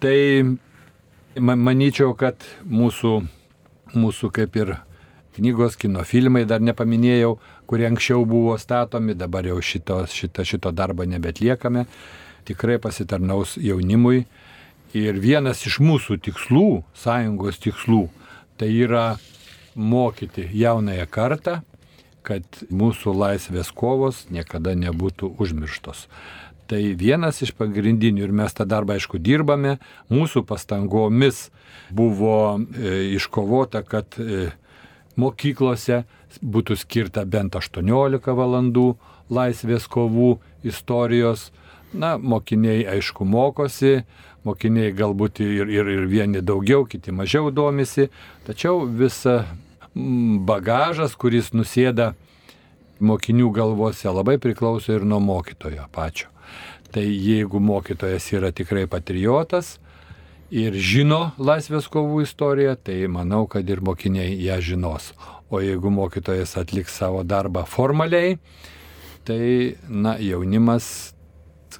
Tai 0.00 0.16
manyčiau, 1.40 2.14
kad 2.16 2.40
mūsų, 2.64 3.12
mūsų 3.94 4.30
kaip 4.34 4.56
ir 4.56 4.74
knygos, 5.36 5.76
kino 5.76 6.04
filmai 6.04 6.44
dar 6.48 6.62
nepaminėjau, 6.64 7.36
kurie 7.68 7.86
anksčiau 7.90 8.24
buvo 8.28 8.56
statomi, 8.58 9.14
dabar 9.14 9.46
jau 9.46 9.60
šito, 9.60 10.04
šito, 10.08 10.44
šito 10.44 10.72
darbo 10.72 11.04
nebetliekame, 11.04 11.86
tikrai 12.48 12.78
pasitarnaus 12.80 13.56
jaunimui. 13.60 14.24
Ir 14.96 15.18
vienas 15.20 15.64
iš 15.66 15.80
mūsų 15.82 16.16
tikslų, 16.24 16.82
sąjungos 16.96 17.58
tikslų, 17.60 18.06
tai 18.56 18.70
yra 18.72 19.18
mokyti 19.76 20.46
jaunąją 20.56 21.04
kartą, 21.12 21.58
kad 22.26 22.62
mūsų 22.72 23.12
laisvės 23.14 23.70
kovos 23.76 24.24
niekada 24.32 24.72
nebūtų 24.78 25.34
užmirštos. 25.42 26.06
Tai 26.66 26.80
vienas 26.98 27.38
iš 27.44 27.52
pagrindinių 27.54 28.24
ir 28.26 28.32
mes 28.34 28.54
tą 28.56 28.66
darbą 28.66 28.96
aišku 28.96 29.20
dirbame, 29.22 29.76
mūsų 30.10 30.42
pastangomis 30.48 31.46
buvo 31.94 32.58
e, 32.58 33.12
iškovota, 33.14 33.84
kad 33.86 34.18
e, 34.18 34.48
mokyklose 35.14 36.02
būtų 36.42 36.76
skirta 36.80 37.24
bent 37.24 37.54
18 37.54 38.34
valandų 38.34 38.88
laisvės 39.30 39.86
kovų 39.86 40.36
istorijos. 40.66 41.52
Na, 41.94 42.16
mokiniai 42.18 42.82
aišku 42.96 43.24
mokosi, 43.24 44.02
mokiniai 44.44 44.90
galbūt 44.92 45.40
ir, 45.44 45.70
ir, 45.70 45.86
ir 45.86 46.06
vieni 46.10 46.42
daugiau, 46.42 46.84
kiti 46.84 47.14
mažiau 47.14 47.52
domisi, 47.54 48.10
tačiau 48.46 48.84
visa 48.90 49.44
bagažas, 49.94 51.14
kuris 51.16 51.54
nusėda 51.54 52.12
mokinių 53.00 53.52
galvose, 53.54 54.08
labai 54.10 54.36
priklauso 54.42 54.96
ir 54.96 55.06
nuo 55.08 55.22
mokytojo 55.22 55.86
pačio. 55.92 56.35
Tai 56.94 57.04
jeigu 57.04 57.60
mokytojas 57.60 58.28
yra 58.36 58.52
tikrai 58.54 58.86
patriotas 58.90 59.76
ir 60.50 60.76
žino 60.78 61.32
laisvės 61.38 61.88
kovų 61.90 62.22
istoriją, 62.24 62.76
tai 62.78 63.02
manau, 63.10 63.44
kad 63.50 63.66
ir 63.68 63.82
mokiniai 63.82 64.36
ją 64.46 64.60
žinos. 64.62 65.10
O 65.50 65.60
jeigu 65.62 65.90
mokytojas 65.90 66.56
atliks 66.58 66.94
savo 66.98 67.22
darbą 67.26 67.66
formaliai, 67.66 68.38
tai 69.26 69.76
na, 69.88 70.16
jaunimas 70.22 71.12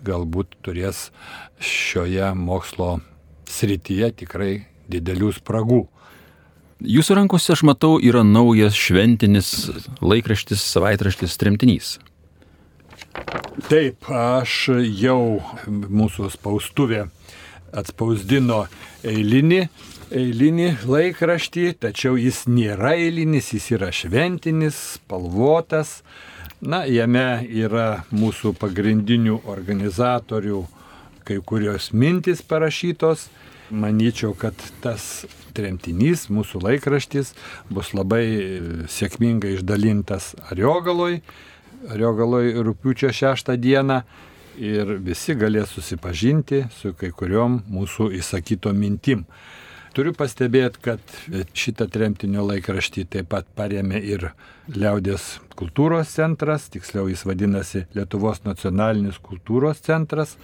galbūt 0.07 0.59
turės 0.67 1.11
šioje 1.63 2.33
mokslo 2.37 2.99
srityje 3.51 4.11
tikrai 4.23 4.53
didelių 4.91 5.33
spragų. 5.39 5.85
Jūsų 6.87 7.17
rankose, 7.17 7.55
aš 7.55 7.63
matau, 7.65 7.95
yra 7.97 8.21
naujas 8.27 8.77
šventinis 8.77 9.71
laikraštis, 10.05 10.61
savaitraštis 10.75 11.39
Tremtinys. 11.41 11.95
Taip, 13.67 14.05
aš 14.13 14.69
jau 15.01 15.41
mūsų 15.67 16.29
spaustuvė 16.35 17.07
atspausdino 17.77 18.67
eilinį, 19.07 19.61
eilinį 20.15 20.69
laikraštį, 20.87 21.65
tačiau 21.83 22.19
jis 22.21 22.45
nėra 22.51 22.95
eilinis, 23.01 23.53
jis 23.57 23.71
yra 23.79 23.89
šventinis, 23.95 24.79
spalvotas. 24.99 26.01
Na, 26.61 26.85
jame 26.89 27.45
yra 27.49 28.05
mūsų 28.15 28.55
pagrindinių 28.61 29.43
organizatorių 29.49 30.63
kai 31.27 31.41
kurios 31.45 31.91
mintis 31.93 32.45
parašytos. 32.47 33.27
Manyčiau, 33.67 34.31
kad 34.39 34.55
tas 34.85 35.27
tremtinys, 35.57 36.29
mūsų 36.31 36.63
laikraštis, 36.63 37.33
bus 37.73 37.91
labai 37.97 38.23
sėkmingai 38.93 39.57
išdalintas 39.57 40.35
Ariogaloj 40.53 41.19
Riogaloj 41.85 42.55
rūpiučio 42.65 43.13
6 43.13 43.53
dieną 43.61 44.01
ir 44.57 44.97
visi 45.05 45.35
galės 45.37 45.75
susipažinti 45.77 46.65
su 46.73 46.95
kai 46.97 47.11
kuriuom 47.13 47.61
mūsų 47.69 48.09
įsakyto 48.17 48.73
mintim. 48.73 49.27
Turiu 49.97 50.13
pastebėti, 50.17 50.81
kad 50.85 51.13
šitą 51.57 51.87
tremtinio 51.93 52.45
laikraštį 52.45 53.07
taip 53.13 53.31
pat 53.33 53.49
paremė 53.57 54.01
ir 54.05 54.31
Liaudės 54.73 55.39
kultūros 55.57 56.11
centras, 56.17 56.67
tiksliau 56.73 57.07
jis 57.09 57.23
vadinasi 57.25 57.87
Lietuvos 57.97 58.43
nacionalinis 58.45 59.21
kultūros 59.25 59.81
centras. 59.85 60.35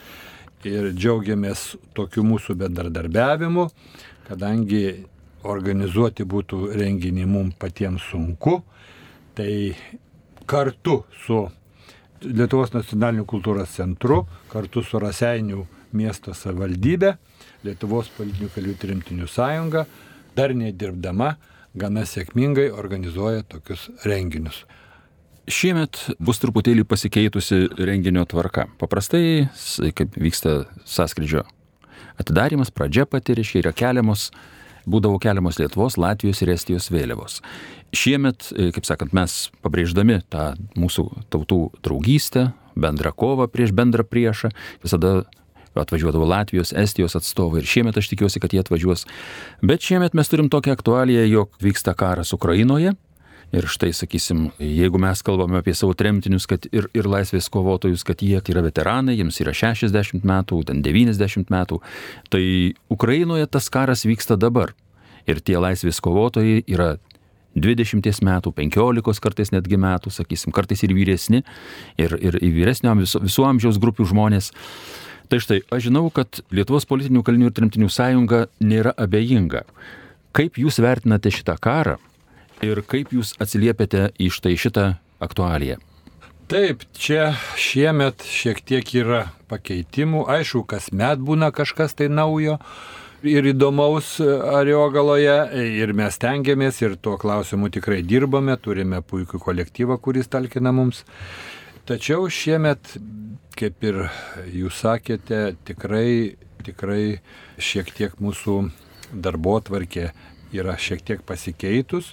Ir 0.64 0.92
džiaugiamės 0.94 1.72
tokiu 1.96 2.22
mūsų 2.24 2.54
bendradarbiavimu, 2.60 3.66
kadangi 4.28 4.84
organizuoti 5.42 6.24
būtų 6.24 6.68
renginį 6.78 7.26
mums 7.26 7.58
patiems 7.58 8.04
sunku, 8.12 8.60
tai 9.34 9.74
kartu 10.46 11.02
su 11.24 11.44
Lietuvos 12.22 12.70
nacionaliniu 12.70 13.24
kultūros 13.26 13.72
centru, 13.74 14.20
kartu 14.52 14.84
su 14.86 15.00
Raseinių 15.02 15.64
miesto 15.98 16.34
savivaldybė, 16.36 17.16
Lietuvos 17.66 18.12
politinių 18.14 18.50
kelių 18.54 18.76
trimtinių 18.78 19.26
sąjunga, 19.26 19.82
dar 20.38 20.54
nedirbdama, 20.54 21.32
gana 21.74 22.04
sėkmingai 22.06 22.68
organizuoja 22.70 23.42
tokius 23.48 23.88
renginius. 24.06 24.62
Šiemet 25.50 25.98
bus 26.22 26.38
truputėlį 26.38 26.84
pasikeitusi 26.86 27.64
renginio 27.82 28.22
tvarka. 28.30 28.68
Paprastai, 28.78 29.48
kaip 29.98 30.14
vyksta 30.14 30.60
sąskrydžio 30.86 31.42
atidarimas, 32.22 32.70
pradžia 32.70 33.08
pati, 33.10 33.34
reiškia, 33.34 33.64
yra 33.64 33.72
keliamos 33.74 34.28
būdavo 34.86 35.20
keliamos 35.22 35.58
Lietuvos, 35.60 35.98
Latvijos 36.00 36.42
ir 36.42 36.52
Estijos 36.54 36.90
vėliavos. 36.92 37.40
Šiemet, 37.92 38.50
e, 38.56 38.70
kaip 38.72 38.88
sakant, 38.88 39.12
mes 39.12 39.50
pabrėždami 39.62 40.22
tą 40.32 40.52
mūsų 40.78 41.06
tautų 41.32 41.60
draugystę, 41.84 42.52
bendrą 42.74 43.12
kovą 43.12 43.48
prieš 43.52 43.74
bendrą 43.76 44.04
priešą, 44.04 44.50
visada 44.82 45.24
atvažiuodavo 45.74 46.26
Latvijos, 46.28 46.72
Estijos 46.76 47.16
atstovai 47.16 47.62
ir 47.62 47.68
šiemet 47.68 47.96
aš 47.96 48.10
tikiuosi, 48.12 48.40
kad 48.40 48.52
jie 48.52 48.60
atvažiuos. 48.60 49.06
Bet 49.64 49.84
šiemet 49.84 50.14
mes 50.14 50.28
turim 50.28 50.50
tokią 50.52 50.74
aktualiją, 50.76 51.24
jog 51.30 51.56
vyksta 51.64 51.94
karas 51.96 52.32
Ukrainoje 52.36 52.92
Ir 53.52 53.66
štai, 53.68 53.90
sakysim, 53.92 54.46
jeigu 54.56 54.96
mes 55.02 55.20
kalbame 55.20 55.58
apie 55.60 55.74
savo 55.76 55.92
tremtinius 55.92 56.46
ir, 56.72 56.86
ir 56.96 57.08
laisvės 57.08 57.50
kovotojus, 57.52 58.00
kad 58.08 58.22
jie 58.24 58.40
yra 58.40 58.62
veteranai, 58.64 59.18
jiems 59.18 59.42
yra 59.44 59.52
60 59.52 60.24
metų, 60.24 60.62
ten 60.70 60.80
90 60.80 61.52
metų, 61.52 61.82
tai 62.32 62.44
Ukrainoje 62.88 63.50
tas 63.52 63.68
karas 63.68 64.06
vyksta 64.08 64.38
dabar. 64.40 64.72
Ir 65.28 65.42
tie 65.44 65.58
laisvės 65.60 66.00
kovotojai 66.00 66.62
yra 66.64 66.94
20 67.54 68.24
metų, 68.24 68.52
15 68.56 69.20
kartais 69.20 69.52
netgi 69.52 69.76
metų, 69.76 70.10
sakysim, 70.10 70.52
kartais 70.56 70.80
ir 70.86 70.94
vyresni, 70.96 71.42
ir, 72.00 72.16
ir 72.16 72.38
vyresnio 72.40 72.94
visų, 72.96 73.20
visų 73.26 73.44
amžiaus 73.50 73.80
grupių 73.82 74.08
žmonės. 74.08 74.48
Tai 75.28 75.40
štai, 75.40 75.60
aš 75.72 75.90
žinau, 75.90 76.06
kad 76.12 76.40
Lietuvos 76.52 76.88
politinių 76.88 77.20
kalinių 77.24 77.50
ir 77.50 77.54
tremtinių 77.56 77.90
sąjunga 77.92 78.46
nėra 78.64 78.96
abejinga. 78.96 79.66
Kaip 80.32 80.56
jūs 80.60 80.80
vertinate 80.80 81.32
šitą 81.32 81.58
karą? 81.60 81.98
Ir 82.62 82.82
kaip 82.86 83.12
jūs 83.14 83.34
atsiliepiate 83.42 84.10
į 84.22 84.30
štai 84.32 84.54
šitą 84.60 84.86
aktualiją? 85.22 85.78
Taip, 86.52 86.82
čia 86.92 87.32
šiemet 87.56 88.24
šiek 88.28 88.60
tiek 88.66 88.88
yra 88.98 89.22
pakeitimų. 89.48 90.26
Aišku, 90.30 90.66
kasmet 90.68 91.22
būna 91.22 91.48
kažkas 91.54 91.96
tai 91.96 92.10
naujo 92.12 92.58
ir 93.24 93.46
įdomaus 93.52 94.16
Ariogaloje 94.20 95.36
ir 95.78 95.94
mes 95.96 96.18
tengiamės 96.20 96.82
ir 96.82 96.98
tuo 97.00 97.16
klausimu 97.20 97.70
tikrai 97.72 98.02
dirbame, 98.04 98.56
turime 98.60 99.00
puikų 99.00 99.40
kolektyvą, 99.42 99.96
kuris 100.02 100.28
talkina 100.28 100.74
mums. 100.74 101.04
Tačiau 101.88 102.28
šiemet, 102.30 102.98
kaip 103.58 103.86
ir 103.86 104.04
jūs 104.52 104.82
sakėte, 104.84 105.54
tikrai, 105.66 106.36
tikrai 106.66 107.22
šiek 107.58 107.90
tiek 107.96 108.20
mūsų 108.22 108.58
darbo 109.12 109.56
tvarkė 109.64 110.10
yra 110.52 110.76
šiek 110.78 111.02
tiek 111.06 111.24
pasikeitus. 111.26 112.12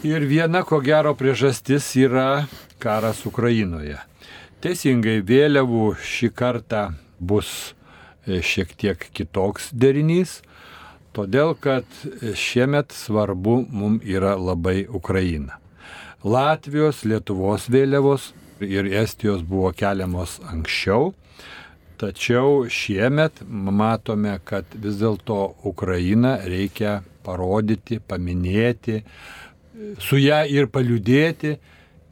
Ir 0.00 0.24
viena, 0.24 0.62
ko 0.64 0.78
gero, 0.80 1.10
priežastis 1.12 1.84
yra 2.00 2.46
karas 2.80 3.18
Ukrainoje. 3.28 3.98
Teisingai, 4.64 5.18
vėliavų 5.20 5.90
šį 6.00 6.30
kartą 6.32 6.86
bus 7.20 7.50
e, 8.24 8.38
šiek 8.40 8.72
tiek 8.80 9.04
kitoks 9.12 9.68
derinys, 9.76 10.38
todėl 11.12 11.52
kad 11.52 11.84
šiemet 12.32 12.96
svarbu 12.96 13.58
mums 13.68 14.06
yra 14.08 14.38
labai 14.40 14.86
Ukraina. 14.88 15.58
Latvijos, 16.24 17.02
Lietuvos 17.04 17.68
vėliavos 17.68 18.30
ir 18.64 18.88
Estijos 19.02 19.44
buvo 19.44 19.68
keliamos 19.76 20.38
anksčiau, 20.48 21.12
tačiau 22.00 22.64
šiemet 22.72 23.44
matome, 23.44 24.38
kad 24.48 24.64
vis 24.80 24.96
dėlto 25.04 25.42
Ukrainą 25.68 26.38
reikia 26.48 27.02
parodyti, 27.20 28.00
paminėti, 28.00 29.02
su 30.02 30.18
ją 30.20 30.42
ir 30.48 30.68
paliudėti, 30.72 31.56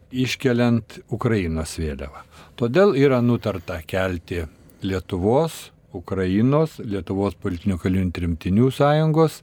iškeliant 0.09 1.00
Ukrainos 1.12 1.76
vėliavą. 1.81 2.24
Todėl 2.59 2.94
yra 2.98 3.20
nutarta 3.22 3.81
kelti 3.87 4.44
Lietuvos, 4.83 5.68
Ukrainos, 5.94 6.78
Lietuvos 6.81 7.37
politinių 7.40 7.78
kalinių 7.81 8.12
trimtinių 8.16 8.70
sąjungos 8.74 9.42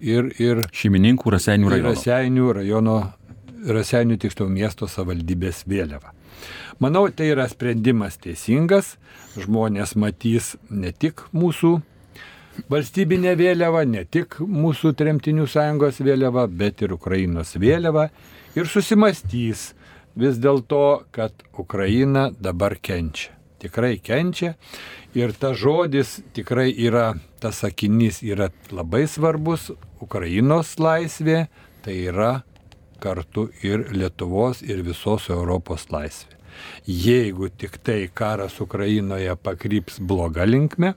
ir, 0.00 0.30
ir 0.40 0.64
šeimininkų 0.74 1.34
Raseinių 1.34 1.72
rajono. 1.72 1.94
Raseinių 1.94 2.50
rajono, 2.60 2.98
Raseinių 3.64 4.18
tiksliau 4.20 4.50
miesto 4.52 4.88
savaldybės 4.90 5.64
vėliava. 5.68 6.12
Manau, 6.82 7.06
tai 7.08 7.30
yra 7.32 7.46
sprendimas 7.48 8.18
teisingas, 8.20 8.96
žmonės 9.38 9.94
matys 9.96 10.54
ne 10.68 10.90
tik 10.92 11.22
mūsų 11.32 11.78
valstybinė 12.70 13.34
vėliava, 13.38 13.84
ne 13.86 14.04
tik 14.04 14.38
mūsų 14.40 14.94
tremtinių 14.98 15.46
sąjungos 15.50 16.00
vėliava, 16.04 16.46
bet 16.48 16.82
ir 16.84 16.94
Ukrainos 16.96 17.54
vėliava 17.60 18.08
ir 18.54 18.70
susimastys 18.70 19.72
vis 20.16 20.38
dėlto, 20.38 21.04
kad 21.14 21.32
Ukraina 21.58 22.30
dabar 22.30 22.76
kenčia. 22.78 23.32
Tikrai 23.64 23.96
kenčia 24.04 24.54
ir 25.16 25.32
tas 25.32 25.56
žodis 25.56 26.18
tikrai 26.36 26.68
yra, 26.68 27.14
tas 27.40 27.62
sakinys 27.64 28.20
yra 28.22 28.50
labai 28.70 29.06
svarbus. 29.08 29.70
Ukrainos 30.04 30.74
laisvė 30.76 31.46
tai 31.84 31.94
yra 32.10 32.42
kartu 33.00 33.48
ir 33.64 33.88
Lietuvos 33.92 34.60
ir 34.62 34.82
visos 34.84 35.30
Europos 35.32 35.88
laisvė. 35.92 36.36
Jeigu 36.86 37.48
tik 37.50 37.80
tai 37.82 38.04
karas 38.14 38.60
Ukrainoje 38.60 39.32
pakryps 39.42 39.98
blogą 39.98 40.44
linkmę, 40.46 40.92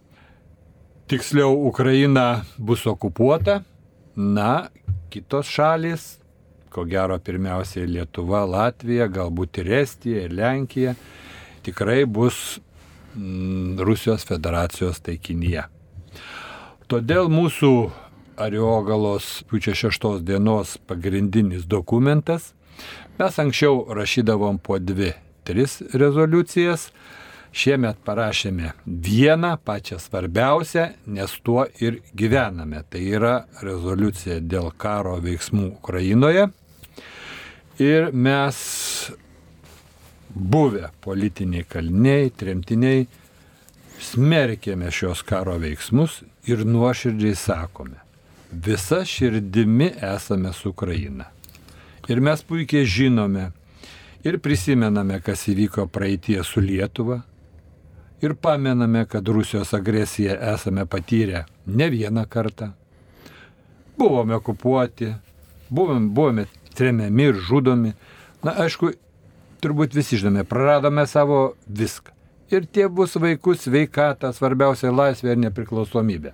tiksliau 1.08 1.68
Ukraina 1.68 2.46
bus 2.58 2.88
okupuota, 2.88 3.62
na, 4.16 4.70
kitos 5.10 5.48
šalis, 5.48 6.18
ko 6.70 6.84
gero 6.86 7.20
pirmiausiai 7.20 7.88
Lietuva, 7.88 8.44
Latvija, 8.46 9.08
galbūt 9.08 9.62
ir 9.64 9.72
Estija, 9.82 10.26
ir 10.28 10.36
Lenkija, 10.36 10.96
tikrai 11.64 12.04
bus 12.06 12.60
mm, 13.16 13.80
Rusijos 13.88 14.28
federacijos 14.28 15.00
taikinyje. 15.06 15.64
Todėl 16.92 17.32
mūsų 17.32 17.72
Ariogalos 18.38 19.42
pučio 19.50 19.74
šeštos 19.76 20.22
dienos 20.28 20.76
pagrindinis 20.88 21.66
dokumentas, 21.66 22.52
mes 23.18 23.40
anksčiau 23.42 23.88
rašydavom 23.96 24.60
po 24.60 24.78
dvi, 24.80 25.14
tris 25.48 25.80
rezoliucijas, 25.94 26.92
šiemet 27.56 28.00
parašėme 28.06 28.74
vieną, 28.86 29.56
pačią 29.64 30.00
svarbiausią, 30.02 30.88
nes 31.08 31.36
tuo 31.44 31.66
ir 31.82 32.02
gyvename. 32.18 32.84
Tai 32.90 33.02
yra 33.02 33.36
rezoliucija 33.64 34.40
dėl 34.42 34.72
karo 34.78 35.18
veiksmų 35.24 35.70
Ukrainoje. 35.78 36.48
Ir 37.78 38.10
mes 38.14 38.58
buvę 40.34 40.90
politiniai 41.02 41.66
kaliniai, 41.70 42.32
tremtiniai, 42.34 43.06
smerkėme 44.02 44.90
šios 44.94 45.24
karo 45.26 45.58
veiksmus 45.62 46.22
ir 46.50 46.64
nuoširdžiai 46.66 47.38
sakome, 47.38 47.98
visa 48.52 49.04
širdimi 49.06 49.92
esame 50.14 50.54
su 50.54 50.72
Ukraina. 50.74 51.32
Ir 52.08 52.22
mes 52.24 52.44
puikiai 52.44 52.86
žinome 52.88 53.50
ir 54.24 54.38
prisimename, 54.40 55.20
kas 55.22 55.48
įvyko 55.52 55.88
praeitie 55.92 56.40
su 56.44 56.62
Lietuva. 56.64 57.22
Ir 58.22 58.34
pamename, 58.34 59.06
kad 59.06 59.28
Rusijos 59.28 59.74
agresiją 59.74 60.34
esame 60.54 60.86
patyrę 60.86 61.46
ne 61.68 61.90
vieną 61.90 62.26
kartą. 62.26 62.72
Buvome 63.98 64.36
okupuoti, 64.36 65.14
buvome, 65.70 66.10
buvome 66.10 66.46
tremiami 66.74 67.24
ir 67.24 67.36
žudomi. 67.50 67.94
Na, 68.44 68.56
aišku, 68.64 68.90
turbūt 69.62 69.94
visi 69.94 70.18
žinome, 70.18 70.46
praradome 70.50 71.06
savo 71.08 71.54
viską. 71.68 72.14
Ir 72.50 72.66
tėvus, 72.66 73.18
vaikus, 73.22 73.66
sveikatą, 73.68 74.32
svarbiausia 74.34 74.92
laisvę 74.92 75.36
ir 75.36 75.42
nepriklausomybę. 75.44 76.34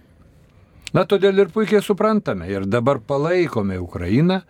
Na, 0.94 1.04
todėl 1.10 1.42
ir 1.42 1.52
puikiai 1.52 1.82
suprantame 1.82 2.48
ir 2.52 2.68
dabar 2.70 3.02
palaikome 3.02 3.80
Ukrainą, 3.82 4.44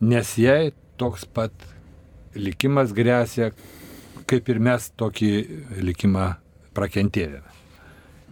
nes 0.00 0.32
jai 0.38 0.72
toks 0.96 1.26
pat 1.26 1.52
likimas 2.38 2.94
grėsia, 2.96 3.50
kaip 4.30 4.48
ir 4.48 4.62
mes 4.62 4.88
tokį 4.96 5.32
likimą 5.82 6.28
prakentėjome. 6.76 7.46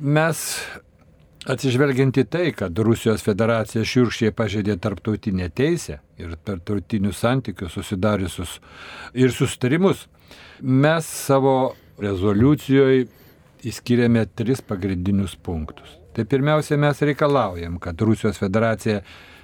Mes 0.05 0.43
Atsižvelgiant 1.45 2.17
į 2.17 2.23
tai, 2.25 2.45
kad 2.57 2.79
Rusijos 2.81 3.21
federacija 3.21 3.83
šiurkščiai 3.85 4.33
pažeidė 4.33 4.79
tarptautinę 4.81 5.51
teisę 5.53 5.99
ir 6.17 6.31
tarptautinius 6.41 7.19
santykius 7.21 7.75
susidariusius 7.77 8.55
ir 9.13 9.33
sustarimus, 9.35 10.07
mes 10.63 11.05
savo 11.05 11.75
rezoliucijoje 12.01 13.05
įskiriame 13.69 14.25
tris 14.33 14.65
pagrindinius 14.65 15.37
punktus. 15.37 15.99
Tai 16.17 16.25
pirmiausia, 16.25 16.79
mes 16.81 17.05
reikalaujam, 17.05 17.77
kad 17.77 18.01
Rusijos 18.01 18.41
federacija 18.41 19.03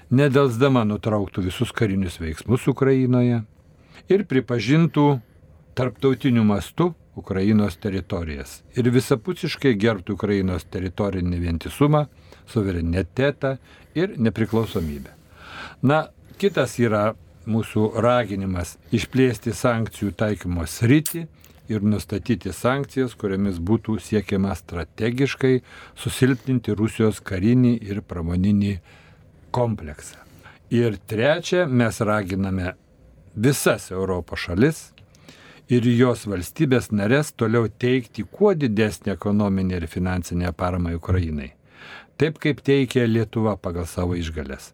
nedelsdama 0.09 0.87
nutrauktų 0.89 1.45
visus 1.51 1.69
karinius 1.77 2.17
veiksmus 2.23 2.65
Ukrainoje 2.73 3.43
ir 4.09 4.25
pripažintų 4.25 5.07
tarptautiniu 5.77 6.49
mastu 6.49 6.95
Ukrainos 7.17 7.77
teritorijas 7.83 8.61
ir 8.79 8.91
visapusiškai 8.95 9.75
gerbtų 9.81 10.15
Ukrainos 10.15 10.67
teritorinį 10.71 11.41
vientisumą, 11.43 12.05
suverenitetą 12.47 13.57
ir 13.99 14.15
nepriklausomybę. 14.19 15.11
Na, 15.83 16.07
kitas 16.39 16.79
yra 16.79 17.15
mūsų 17.51 17.91
raginimas 18.05 18.77
išplėsti 18.95 19.53
sankcijų 19.57 20.13
taikymo 20.19 20.67
sritį 20.69 21.27
ir 21.71 21.85
nustatyti 21.87 22.53
sankcijas, 22.55 23.15
kuriamis 23.19 23.61
būtų 23.63 23.99
siekiama 24.03 24.55
strategiškai 24.59 25.61
susilpninti 25.99 26.75
Rusijos 26.79 27.21
karinį 27.23 27.77
ir 27.91 28.03
pramoninį 28.03 28.75
kompleksą. 29.55 30.19
Ir 30.71 30.99
trečia, 31.11 31.67
mes 31.67 31.99
raginame 32.07 32.75
visas 33.35 33.91
Europos 33.91 34.47
šalis 34.47 34.83
ir 35.71 35.87
jos 35.87 36.27
valstybės 36.27 36.91
narės 36.91 37.31
toliau 37.39 37.69
teikti 37.71 38.25
kuo 38.27 38.53
didesnį 38.59 39.15
ekonominį 39.15 39.79
ir 39.79 39.87
finansinę 39.91 40.53
paramą 40.53 40.97
Ukrainai. 40.99 41.53
Taip 42.19 42.41
kaip 42.43 42.61
teikia 42.67 43.07
Lietuva 43.07 43.55
pagal 43.57 43.87
savo 43.89 44.19
išgalės. 44.19 44.73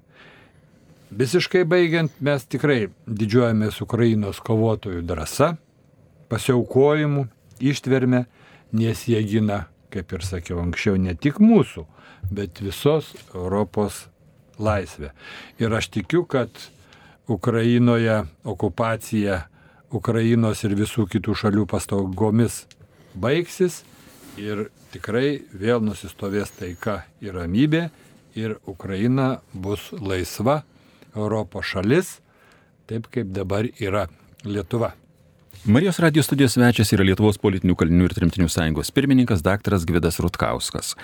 Visiškai 1.16 1.62
baigiant, 1.68 2.11
mes 2.18 2.42
tikrai 2.50 2.88
didžiuojamės 3.06 3.78
Ukrainos 3.85 4.40
kovotojų 4.42 5.04
drąsa, 5.06 5.52
pasiaukojimu, 6.32 7.28
ištverme, 7.62 8.24
nes 8.74 9.04
jie 9.06 9.20
gina, 9.22 9.66
kaip 9.94 10.11
ir 10.16 10.24
sakiau 10.26 10.59
anksčiau, 10.64 10.96
ne 10.98 11.14
tik 11.14 11.38
mūsų, 11.38 11.85
bet 12.35 12.59
visos 12.59 13.12
Europos 13.30 14.09
laisvę. 14.59 15.12
Ir 15.62 15.76
aš 15.78 15.92
tikiu, 15.94 16.24
kad 16.26 16.50
Ukrainoje 17.28 18.24
okupacija 18.44 19.44
Ukrainos 19.94 20.64
ir 20.66 20.75
visų 20.79 21.07
kitų 21.11 21.35
šalių 21.38 21.66
pastogomis 21.70 22.64
baigsis 23.14 23.83
ir 24.40 24.66
tikrai 24.92 25.42
vėl 25.53 25.83
nusistovės 25.85 26.53
taika 26.59 27.05
ir 27.22 27.37
ramybė 27.38 27.87
ir 28.37 28.59
Ukraina 28.66 29.40
bus 29.53 29.92
laisva 29.92 30.62
Europos 31.16 31.70
šalis, 31.72 32.18
taip 32.87 33.09
kaip 33.12 33.33
dabar 33.33 33.68
yra 33.81 34.07
Lietuva. 34.44 34.92
Marijos 35.64 35.99
radijos 35.99 36.27
studijos 36.27 36.53
svečias 36.55 36.92
yra 36.95 37.05
Lietuvos 37.07 37.38
politinių 37.42 37.75
kalinių 37.79 38.07
ir 38.07 38.14
trimtinių 38.14 38.47
sąjungos 38.53 38.92
pirmininkas 38.95 39.42
dr. 39.42 39.77
Gvidas 39.88 40.21
Rutkauskas. 40.23 40.95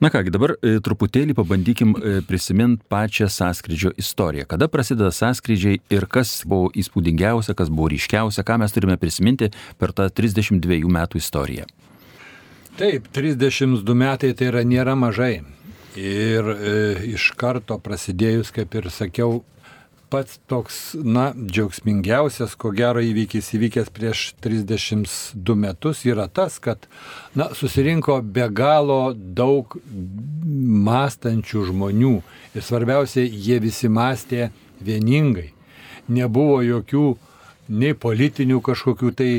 Na 0.00 0.10
kągi, 0.12 0.32
dabar 0.32 0.54
e, 0.56 0.76
truputėlį 0.84 1.36
pabandykim 1.36 1.92
e, 1.96 2.12
prisiminti 2.28 2.84
pačią 2.88 3.28
sąskrydžio 3.32 3.92
istoriją. 4.00 4.46
Kada 4.48 4.68
prasideda 4.72 5.10
sąskrydžiai 5.12 5.80
ir 5.92 6.06
kas 6.08 6.42
buvo 6.48 6.70
įspūdingiausia, 6.72 7.56
kas 7.58 7.72
buvo 7.72 7.90
ryškiausia, 7.92 8.44
ką 8.46 8.60
mes 8.62 8.76
turime 8.76 8.96
prisiminti 9.00 9.50
per 9.80 9.92
tą 9.96 10.08
32 10.08 10.80
metų 10.96 11.20
istoriją. 11.20 11.68
Taip, 12.76 13.10
32 13.12 13.96
metai 13.96 14.32
tai 14.36 14.48
yra 14.52 14.64
nėra 14.64 14.96
mažai. 14.96 15.42
Ir 15.96 16.48
e, 16.52 16.72
iš 17.16 17.30
karto 17.40 17.78
prasidėjus, 17.80 18.52
kaip 18.52 18.74
ir 18.76 18.90
sakiau, 18.92 19.42
pats 20.10 20.38
toks, 20.46 20.94
na, 20.94 21.30
džiaugsmingiausias, 21.34 22.54
ko 22.58 22.70
gero 22.76 23.02
įvykis 23.02 23.52
įvykęs 23.56 23.90
prieš 23.94 24.22
32 24.44 25.56
metus 25.58 26.04
yra 26.06 26.28
tas, 26.28 26.58
kad, 26.62 26.86
na, 27.34 27.50
susirinko 27.56 28.20
be 28.22 28.46
galo 28.54 29.00
daug 29.14 29.78
mąstančių 30.86 31.66
žmonių. 31.72 32.14
Ir 32.54 32.64
svarbiausia, 32.64 33.26
jie 33.26 33.58
visi 33.62 33.90
mąstė 33.92 34.50
vieningai. 34.84 35.50
Nebuvo 36.06 36.62
jokių 36.62 37.06
nei 37.68 37.96
politinių 37.98 38.60
kažkokių 38.62 39.12
tai 39.18 39.30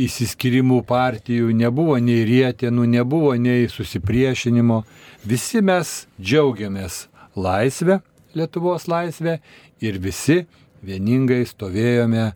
įsiskirimų 0.00 0.82
partijų, 0.86 1.50
nebuvo 1.56 1.98
nei 1.98 2.22
rėtienų, 2.28 2.86
nebuvo 2.94 3.34
nei 3.34 3.68
susipriešinimo. 3.70 4.82
Visi 5.26 5.62
mes 5.64 6.04
džiaugiamės 6.20 7.06
laisvę, 7.34 8.00
Lietuvos 8.34 8.88
laisvę 8.90 9.36
ir 9.82 9.98
visi 10.02 10.44
vieningai 10.84 11.42
stovėjome 11.48 12.24
e, 12.28 12.34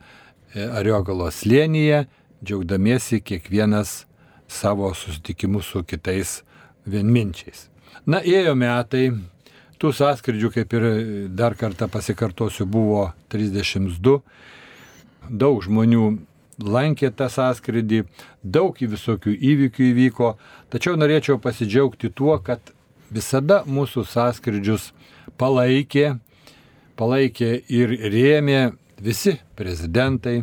Ariogalos 0.64 1.42
slėnyje, 1.42 2.06
džiaugdamiesi 2.44 3.20
kiekvienas 3.20 4.04
savo 4.48 4.92
susitikimu 4.94 5.62
su 5.62 5.82
kitais 5.84 6.40
vienminčiais. 6.88 7.66
Na, 8.08 8.22
ėjo 8.24 8.54
metai, 8.56 9.10
tų 9.78 9.92
sąskrydžių, 9.94 10.50
kaip 10.54 10.74
ir 10.78 10.86
dar 11.36 11.56
kartą 11.58 11.88
pasikartosiu, 11.92 12.66
buvo 12.66 13.10
32. 13.32 14.18
Daug 15.28 15.60
žmonių 15.64 16.06
lankė 16.64 17.10
tą 17.14 17.28
sąskrydį, 17.30 18.04
daug 18.42 18.78
visokių 18.78 19.34
įvykių 19.34 19.84
įvyko, 19.92 20.32
tačiau 20.72 20.96
norėčiau 20.98 21.38
pasidžiaugti 21.42 22.10
tuo, 22.10 22.38
kad 22.42 22.72
visada 23.10 23.62
mūsų 23.68 24.04
sąskrydžius 24.08 24.90
palaikė 25.38 26.16
palaikė 26.98 27.50
ir 27.70 27.94
rėmė 28.12 28.60
visi 29.02 29.38
prezidentai. 29.58 30.42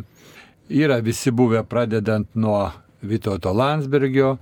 Yra 0.72 0.98
visi 1.04 1.30
buvę 1.30 1.62
pradedant 1.68 2.26
nuo 2.34 2.72
Vytauto 3.06 3.52
Landsbergio, 3.54 4.36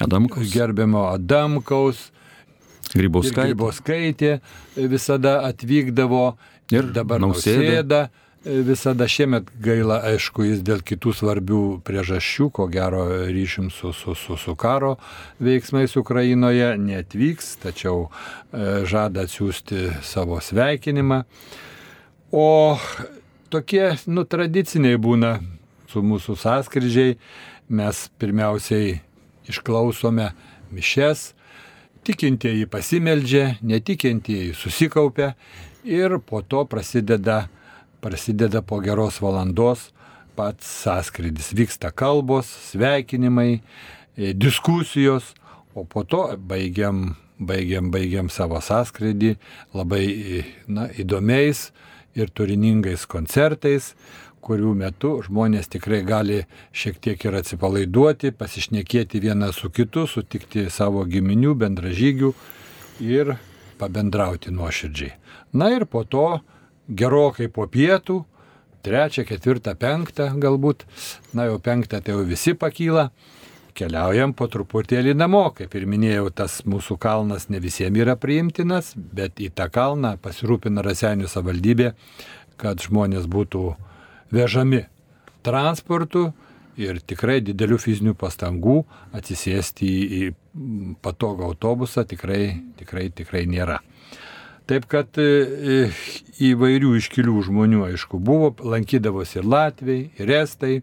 Adamkaus. 0.00 0.48
gerbiamo 0.54 1.08
Adamkaus, 1.10 2.10
Grybauskaitė. 2.94 3.48
Grybauskaitė 3.50 4.32
visada 4.90 5.40
atvykdavo 5.48 6.24
ir 6.72 6.92
dabar 6.94 7.20
nausėda. 7.20 7.58
nausėda 7.60 8.00
visada 8.44 9.08
šiemet 9.08 9.48
gaila, 9.60 10.00
aišku, 10.10 10.44
jis 10.44 10.60
dėl 10.64 10.82
kitų 10.84 11.14
svarbių 11.16 11.60
priežasčių, 11.84 12.50
ko 12.52 12.66
gero 12.68 13.06
ryšim 13.24 13.70
su, 13.72 13.92
su, 13.96 14.14
su, 14.14 14.36
su 14.36 14.54
karo 14.56 14.96
veiksmais 15.40 15.96
Ukrainoje, 15.96 16.74
netvyks, 16.78 17.54
tačiau 17.62 18.08
e, 18.08 18.84
žada 18.88 19.24
atsiųsti 19.24 19.88
savo 20.04 20.40
sveikinimą. 20.44 21.22
O 22.36 22.76
tokie, 23.48 23.94
nu, 24.06 24.26
tradiciniai 24.28 25.00
būna 25.00 25.38
su 25.88 26.04
mūsų 26.04 26.36
sąskrydžiai, 26.44 27.16
mes 27.72 28.04
pirmiausiai 28.20 28.98
išklausome 29.48 30.32
mišes, 30.74 31.30
tikintieji 32.04 32.68
pasimeldžia, 32.68 33.54
netikintieji 33.64 34.52
susikaupia 34.58 35.32
ir 35.84 36.18
po 36.20 36.42
to 36.42 36.66
prasideda 36.68 37.46
prasideda 38.04 38.60
po 38.62 38.82
geros 38.84 39.20
valandos 39.24 39.88
pats 40.36 40.66
sąskrydis. 40.84 41.54
Vyksta 41.56 41.88
kalbos, 41.90 42.50
sveikinimai, 42.70 43.60
e, 44.16 44.32
diskusijos, 44.34 45.32
o 45.74 45.84
po 45.84 46.04
to 46.04 46.36
baigiam, 46.36 47.14
baigiam, 47.38 47.88
baigiam 47.90 48.28
savo 48.28 48.60
sąskrydį 48.60 49.34
labai 49.74 50.04
na, 50.68 50.90
įdomiais 50.92 51.70
ir 52.14 52.28
turiningais 52.30 53.06
koncertais, 53.10 53.94
kurių 54.44 54.74
metu 54.76 55.14
žmonės 55.24 55.70
tikrai 55.72 56.02
gali 56.04 56.42
šiek 56.76 57.00
tiek 57.00 57.24
ir 57.24 57.38
atsipalaiduoti, 57.40 58.34
pasišnekėti 58.36 59.22
vieną 59.24 59.48
su 59.56 59.70
kitu, 59.72 60.04
sutikti 60.06 60.68
savo 60.70 61.06
giminių, 61.08 61.54
bendražygių 61.56 62.34
ir 63.00 63.36
pabendrauti 63.80 64.52
nuoširdžiai. 64.52 65.14
Na 65.56 65.70
ir 65.72 65.86
po 65.88 66.04
to 66.04 66.42
gerokai 66.88 67.48
po 67.52 67.66
pietų, 67.70 68.22
trečią, 68.84 69.24
ketvirtą, 69.28 69.74
penktą 69.80 70.28
galbūt, 70.40 70.84
na 71.36 71.48
jau 71.48 71.58
penktą 71.62 72.02
tai 72.04 72.16
jau 72.16 72.24
visi 72.28 72.54
pakyla, 72.58 73.08
keliaujam 73.74 74.34
po 74.36 74.46
truputėlį 74.50 75.14
namo, 75.16 75.48
kaip 75.56 75.74
ir 75.74 75.86
minėjau, 75.90 76.28
tas 76.30 76.60
mūsų 76.68 76.98
kalnas 77.00 77.48
ne 77.50 77.60
visiems 77.62 78.04
yra 78.04 78.14
priimtinas, 78.20 78.92
bet 78.94 79.40
į 79.42 79.50
tą 79.56 79.70
kalną 79.72 80.14
pasirūpina 80.22 80.84
Rasenių 80.84 81.30
savivaldybė, 81.30 81.92
kad 82.60 82.84
žmonės 82.84 83.26
būtų 83.30 83.72
vežami 84.34 84.84
transportu 85.44 86.28
ir 86.80 87.00
tikrai 87.06 87.40
didelių 87.44 87.78
fizinių 87.82 88.14
pastangų 88.18 88.80
atsisėsti 89.14 89.88
į, 89.88 90.20
į 90.20 90.94
patogą 91.02 91.48
autobusą 91.48 92.06
tikrai, 92.08 92.60
tikrai, 92.78 93.08
tikrai 93.14 93.44
nėra. 93.50 93.80
Taip 94.64 94.86
kad 94.88 95.18
e, 95.20 95.24
e, 95.24 95.80
įvairių 96.48 96.94
iškilių 96.96 97.42
žmonių, 97.50 97.82
aišku, 97.90 98.16
buvo, 98.16 98.54
lankydavosi 98.64 99.42
ir 99.42 99.48
Latvijai, 99.52 100.06
ir 100.16 100.30
Estai, 100.38 100.78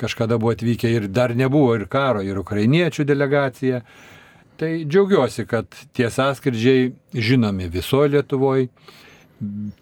kažkada 0.00 0.38
buvo 0.40 0.54
atvykę 0.56 0.88
ir 0.88 1.08
dar 1.12 1.34
nebuvo 1.36 1.74
ir 1.76 1.84
karo, 1.92 2.22
ir 2.24 2.40
ukrainiečių 2.40 3.04
delegacija. 3.04 3.82
Tai 4.60 4.70
džiaugiuosi, 4.88 5.44
kad 5.48 5.68
tie 5.96 6.08
sąskridžiai 6.12 6.88
žinomi 7.12 7.68
visoje 7.72 8.14
Lietuvoje, 8.14 8.70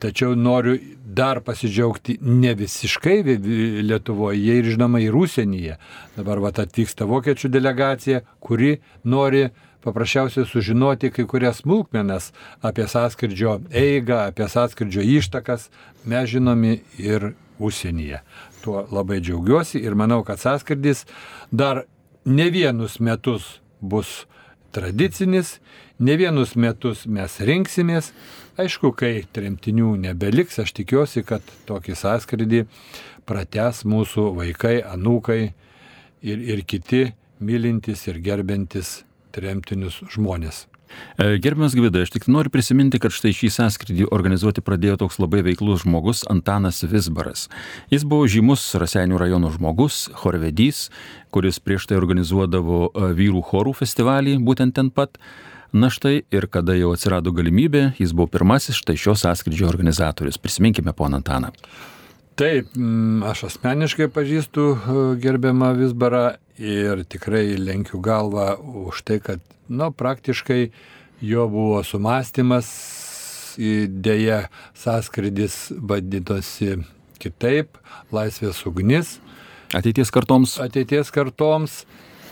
tačiau 0.03 0.35
noriu 0.39 0.75
dar 1.03 1.39
pasidžiaugti 1.47 2.19
ne 2.23 2.57
visiškai 2.59 3.23
Lietuvoje, 3.87 4.43
jie 4.43 4.59
ir 4.59 4.73
žinoma 4.75 4.99
ir 5.03 5.15
užsienyje. 5.15 5.79
Dabar 6.19 6.43
vat 6.43 6.59
atvyksta 6.63 7.07
vokiečių 7.07 7.55
delegacija, 7.55 8.23
kuri 8.43 8.77
nori 9.07 9.47
paprasčiausiai 9.85 10.47
sužinoti 10.47 11.11
kai 11.11 11.27
kurias 11.27 11.63
smulkmenas 11.63 12.33
apie 12.63 12.89
sąskridžio 12.89 13.61
eigą, 13.71 14.19
apie 14.31 14.49
sąskridžio 14.49 15.03
ištakas, 15.03 15.69
mes 16.05 16.31
žinomi 16.31 16.81
ir 16.99 17.33
užsienyje. 17.59 18.23
Tuo 18.63 18.87
labai 18.91 19.21
džiaugiuosi 19.21 19.81
ir 19.83 19.95
manau, 19.95 20.23
kad 20.25 20.41
sąskridis 20.41 21.07
dar 21.51 21.85
ne 22.25 22.51
vienus 22.51 22.99
metus 23.01 23.61
bus 23.81 24.27
tradicinis, 24.73 25.59
ne 25.99 26.17
vienus 26.17 26.55
metus 26.57 27.07
mes 27.07 27.41
rinksimės. 27.41 28.13
Aišku, 28.59 28.93
kai 28.99 29.23
tremtinių 29.33 29.95
nebeliks, 30.03 30.59
aš 30.59 30.75
tikiuosi, 30.75 31.23
kad 31.27 31.43
tokį 31.71 31.95
sąskridį 31.99 32.65
prates 33.29 33.85
mūsų 33.87 34.33
vaikai, 34.37 34.79
anūkai 34.83 35.43
ir, 36.23 36.39
ir 36.39 36.65
kiti 36.67 37.13
mylintis 37.39 38.07
ir 38.11 38.19
gerbintis 38.23 39.03
tremtinius 39.35 40.03
žmonės. 40.15 40.67
E, 41.19 41.37
gerbiamas 41.39 41.75
Gvidai, 41.77 42.05
aš 42.07 42.13
tik 42.15 42.27
noriu 42.33 42.51
prisiminti, 42.53 43.01
kad 43.03 43.13
štai 43.15 43.33
šį 43.37 43.51
sąskrydį 43.53 44.07
organizuoti 44.15 44.65
pradėjo 44.65 44.99
toks 45.05 45.19
labai 45.21 45.43
veiklus 45.47 45.85
žmogus 45.85 46.25
Antanas 46.33 46.81
Visbaras. 46.89 47.49
Jis 47.93 48.07
buvo 48.09 48.29
žymus 48.31 48.65
Rasenių 48.81 49.21
rajono 49.21 49.53
žmogus, 49.55 50.07
chorvedys, 50.17 50.89
kuris 51.35 51.61
prieš 51.61 51.91
tai 51.91 52.01
organizuodavo 52.01 52.89
e, 52.89 53.13
vyrų 53.19 53.45
chorų 53.51 53.77
festivalį 53.83 54.39
būtent 54.45 54.79
ten 54.79 54.91
pat. 54.95 55.21
Na 55.69 55.91
štai 55.93 56.23
ir 56.33 56.47
kada 56.49 56.73
jau 56.79 56.95
atsirado 56.95 57.29
galimybė, 57.37 57.91
jis 58.01 58.15
buvo 58.17 58.31
pirmasis 58.33 58.79
štai 58.81 58.97
šio 58.97 59.13
sąskrydžio 59.21 59.69
organizatorius. 59.69 60.41
Prisiminkime 60.41 60.95
poną 60.97 61.21
Antaną. 61.21 61.53
Taip, 62.39 62.69
mm, 62.77 63.25
aš 63.27 63.49
asmeniškai 63.49 64.07
pažįstu 64.15 64.65
e, 64.71 64.77
gerbiamą 65.19 65.73
Visbarą 65.75 66.37
ir 66.63 67.03
tikrai 67.11 67.57
lenkiu 67.59 67.99
galvą 67.99 68.53
už 68.87 69.01
tai, 69.03 69.17
kad, 69.19 69.43
nu, 69.67 69.91
praktiškai 69.91 70.69
jo 71.27 71.49
buvo 71.51 71.83
sumastymas, 71.83 72.71
dėja 73.59 74.45
sąskridis 74.79 75.73
vadintosi 75.75 76.77
kitaip, 77.19 77.75
laisvės 78.15 78.63
ugnis. 78.71 79.17
Ateities 79.75 80.15
kartoms. 80.15 80.61
Ateities 80.63 81.11
kartoms. 81.11 81.83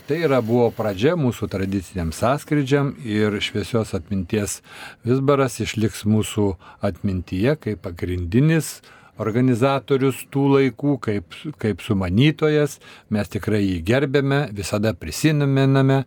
Tai 0.07 0.23
yra 0.23 0.39
buvo 0.39 0.69
pradžia 0.71 1.17
mūsų 1.19 1.49
tradiciniam 1.51 2.13
sąskrydžiam 2.15 2.93
ir 3.03 3.35
šviesios 3.43 3.91
atminties 3.91 4.61
Visbaras 5.03 5.59
išliks 5.59 6.07
mūsų 6.07 6.53
atmintyje 6.79 7.57
kaip 7.59 7.83
pagrindinis 7.83 8.77
organizatorius 9.21 10.23
tų 10.33 10.47
laikų, 10.55 10.97
kaip, 11.03 11.37
kaip 11.61 11.81
sumanytojas, 11.85 12.77
mes 13.13 13.31
tikrai 13.33 13.63
jį 13.63 13.79
gerbėme, 13.87 14.41
visada 14.55 14.93
prisimename, 14.97 16.03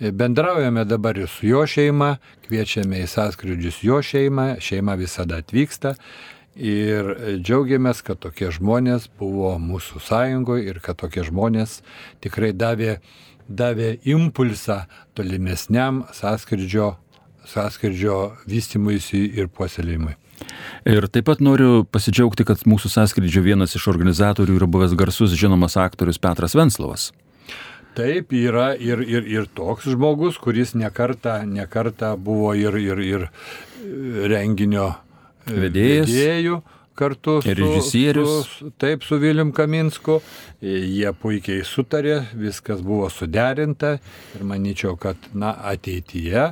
bendraujame 0.00 0.84
dabar 0.84 1.16
ir 1.16 1.28
su 1.28 1.48
jo 1.48 1.64
šeima, 1.68 2.16
kviečiame 2.46 3.02
į 3.04 3.10
sąskrydžius 3.10 3.82
jo 3.84 4.00
šeimą, 4.04 4.56
šeima 4.60 4.96
visada 5.00 5.40
atvyksta. 5.42 5.96
Ir 6.56 7.10
džiaugiamės, 7.44 8.00
kad 8.00 8.20
tokie 8.22 8.48
žmonės 8.54 9.10
buvo 9.20 9.58
mūsų 9.60 10.00
sąjungoje 10.00 10.70
ir 10.70 10.80
kad 10.80 10.96
tokie 11.02 11.24
žmonės 11.26 11.82
tikrai 12.24 12.54
davė, 12.56 12.96
davė 13.44 13.98
impulsą 14.08 14.86
tolimesniam 15.16 16.06
sąskrydžio, 16.16 16.94
sąskrydžio 17.52 18.20
vystimuisi 18.48 19.26
ir 19.36 19.52
puoselėjimui. 19.52 20.16
Ir 20.86 21.08
taip 21.10 21.26
pat 21.26 21.40
noriu 21.42 21.84
pasidžiaugti, 21.90 22.46
kad 22.46 22.62
mūsų 22.68 22.90
sąskrydžio 22.92 23.42
vienas 23.42 23.74
iš 23.78 23.88
organizatorių 23.90 24.60
yra 24.60 24.68
buvęs 24.70 24.94
garsus 24.98 25.34
žinomas 25.34 25.78
aktorius 25.80 26.20
Petras 26.22 26.54
Venslovas. 26.58 27.10
Taip, 27.96 28.34
yra 28.36 28.74
ir, 28.76 29.00
ir, 29.00 29.24
ir 29.24 29.48
toks 29.56 29.88
žmogus, 29.88 30.36
kuris 30.36 30.74
nekarta, 30.76 31.40
nekarta 31.48 32.12
buvo 32.20 32.52
ir, 32.54 32.76
ir, 32.76 33.00
ir 33.00 33.28
renginio 34.28 34.90
e, 34.92 35.56
vedėjas. 35.64 36.10
vedėjų 36.10 36.58
kartu 36.96 37.38
su, 37.40 37.54
režisierius. 37.56 38.36
Su, 38.58 38.70
taip, 38.76 39.04
su 39.04 39.16
Viljum 39.20 39.52
Kaminsku. 39.56 40.20
Jie 40.60 41.12
puikiai 41.20 41.64
sutarė, 41.64 42.20
viskas 42.36 42.84
buvo 42.84 43.08
suderinta 43.12 43.96
ir 44.36 44.44
manyčiau, 44.48 44.96
kad 45.00 45.30
na, 45.32 45.54
ateityje 45.72 46.50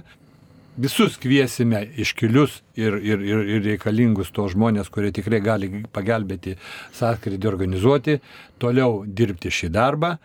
visus 0.77 1.19
kviesime 1.21 1.83
iškilius 1.97 2.61
ir, 2.77 2.97
ir, 2.99 3.21
ir, 3.23 3.43
ir 3.57 3.63
reikalingus 3.65 4.33
to 4.35 4.47
žmonės, 4.51 4.91
kurie 4.93 5.13
tikrai 5.15 5.41
gali 5.45 5.71
pagelbėti 5.95 6.57
sąskrydį 6.99 7.51
organizuoti, 7.51 8.19
toliau 8.63 9.05
dirbti 9.07 9.53
šį 9.55 9.71
darbą 9.75 10.17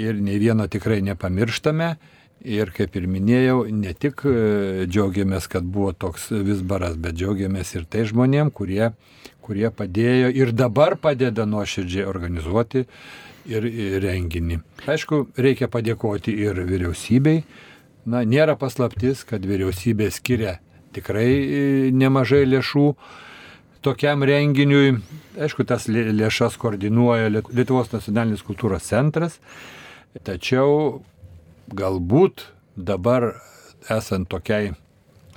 ir 0.00 0.16
nei 0.20 0.40
vieno 0.40 0.68
tikrai 0.70 1.02
nepamirštame. 1.04 1.94
Ir 2.40 2.70
kaip 2.72 2.94
ir 2.96 3.04
minėjau, 3.04 3.66
ne 3.68 3.90
tik 3.92 4.22
e, 4.24 4.86
džiaugiamės, 4.88 5.44
kad 5.52 5.66
buvo 5.68 5.90
toks 5.92 6.30
visbaras, 6.32 6.94
bet 6.96 7.18
džiaugiamės 7.18 7.74
ir 7.74 7.84
tai 7.84 8.06
žmonėm, 8.08 8.48
kurie, 8.56 8.94
kurie 9.44 9.68
padėjo 9.68 10.30
ir 10.32 10.54
dabar 10.56 10.96
padeda 10.96 11.44
nuoširdžiai 11.44 12.06
organizuoti 12.08 12.86
ir, 13.44 13.66
renginį. 14.06 14.56
Aišku, 14.88 15.26
reikia 15.36 15.68
padėkoti 15.68 16.32
ir 16.46 16.62
vyriausybei, 16.64 17.42
na, 18.10 18.24
nėra 18.26 18.56
paslaptis, 18.58 19.24
kad 19.28 19.44
vyriausybė 19.46 20.10
skiria 20.14 20.58
tikrai 20.94 21.28
e, 21.30 21.60
nemažai 21.94 22.42
lėšų 22.48 22.86
tokiam 23.84 24.24
renginiui. 24.26 24.98
Aišku, 25.40 25.64
tas 25.68 25.86
lėšas 25.88 26.58
koordinuoja 26.60 27.30
Lietuvos 27.30 27.92
nacionalinis 27.94 28.44
kultūros 28.46 28.88
centras, 28.90 29.38
tačiau 30.26 31.00
galbūt 31.70 32.48
dabar 32.76 33.30
esant 33.90 34.28
tokiai 34.30 34.74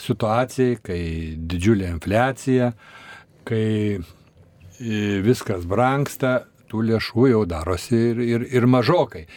situacijai, 0.02 0.80
kai 0.84 1.02
didžiulė 1.38 1.92
infliacija, 1.94 2.74
kai 3.48 4.02
viskas 5.24 5.68
brangsta, 5.70 6.44
tų 6.72 6.82
lėšų 6.90 7.30
jau 7.30 7.44
darosi 7.46 8.00
ir, 8.10 8.24
ir, 8.26 8.48
ir 8.58 8.66
mažokai. 8.68 9.28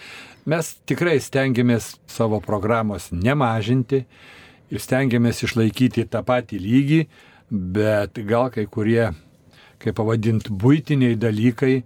Mes 0.46 0.68
tikrai 0.86 1.16
stengiamės 1.18 1.96
savo 2.06 2.38
programos 2.38 3.08
nemažinti 3.10 4.04
ir 4.70 4.82
stengiamės 4.82 5.42
išlaikyti 5.42 6.04
tą 6.06 6.20
patį 6.22 6.60
lygį, 6.62 7.00
bet 7.50 8.20
gal 8.28 8.52
kai 8.54 8.68
kurie, 8.70 9.08
kaip 9.82 9.98
pavadinti, 9.98 10.54
būtiniai 10.54 11.18
dalykai, 11.18 11.80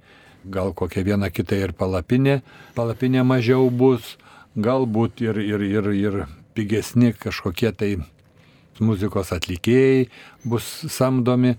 gal 0.45 0.75
kokia 0.77 1.07
viena 1.09 1.33
kita 1.33 1.57
ir 1.57 1.73
palapinė, 1.73 2.43
palapinė 2.77 3.25
mažiau 3.25 3.71
bus, 3.73 4.19
galbūt 4.53 5.25
ir, 5.25 5.41
ir, 5.41 5.65
ir, 5.65 5.91
ir 5.97 6.21
pigesni 6.53 7.15
kažkokie 7.17 7.73
tai 7.73 7.95
muzikos 8.77 9.33
atlikėjai 9.33 10.09
bus 10.45 10.69
samdomi. 10.93 11.57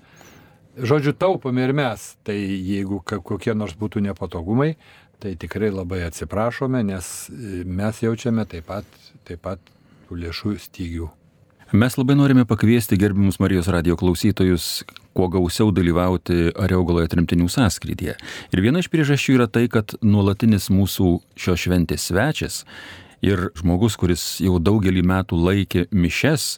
Žodžiu, 0.78 1.18
taupome 1.18 1.66
ir 1.66 1.74
mes. 1.76 2.12
Tai 2.24 2.38
jeigu 2.38 3.02
kokie 3.02 3.58
nors 3.58 3.74
būtų 3.78 4.06
nepatogumai, 4.06 4.76
tai 5.22 5.36
tikrai 5.40 5.70
labai 5.74 6.02
atsiprašome, 6.08 6.84
nes 6.90 7.08
e, 7.30 7.64
mes 7.66 8.04
jaučiame 8.04 8.46
taip 8.50 8.68
pat, 8.72 9.02
taip 9.28 9.44
pat 9.46 9.74
lėšų 10.12 10.58
stygių. 10.60 11.10
Mes 11.72 11.96
labai 11.96 12.18
norime 12.20 12.44
pakviesti 12.44 12.98
gerbimus 13.00 13.38
Marijos 13.40 13.70
radio 13.72 13.96
klausytojus, 13.96 14.82
kuo 15.16 15.30
gausiau 15.32 15.70
dalyvauti 15.72 16.50
Areogaloje 16.60 17.08
trimtinių 17.14 17.48
sąskrydyje. 17.48 18.18
Ir 18.52 18.64
viena 18.66 18.82
iš 18.84 18.90
priežasčių 18.92 19.38
yra 19.38 19.48
tai, 19.48 19.70
kad 19.72 19.96
nuolatinis 20.04 20.68
mūsų 20.74 21.14
šios 21.40 21.64
šventės 21.64 22.10
svečias 22.10 22.66
ir 23.24 23.48
žmogus, 23.56 23.96
kuris 23.96 24.26
jau 24.44 24.58
daugelį 24.60 25.06
metų 25.14 25.40
laikė 25.40 25.86
mišes 25.96 26.58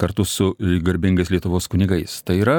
kartu 0.00 0.24
su 0.24 0.54
garbingais 0.86 1.28
Lietuvos 1.28 1.68
kunigais. 1.68 2.22
Tai 2.24 2.38
yra 2.40 2.58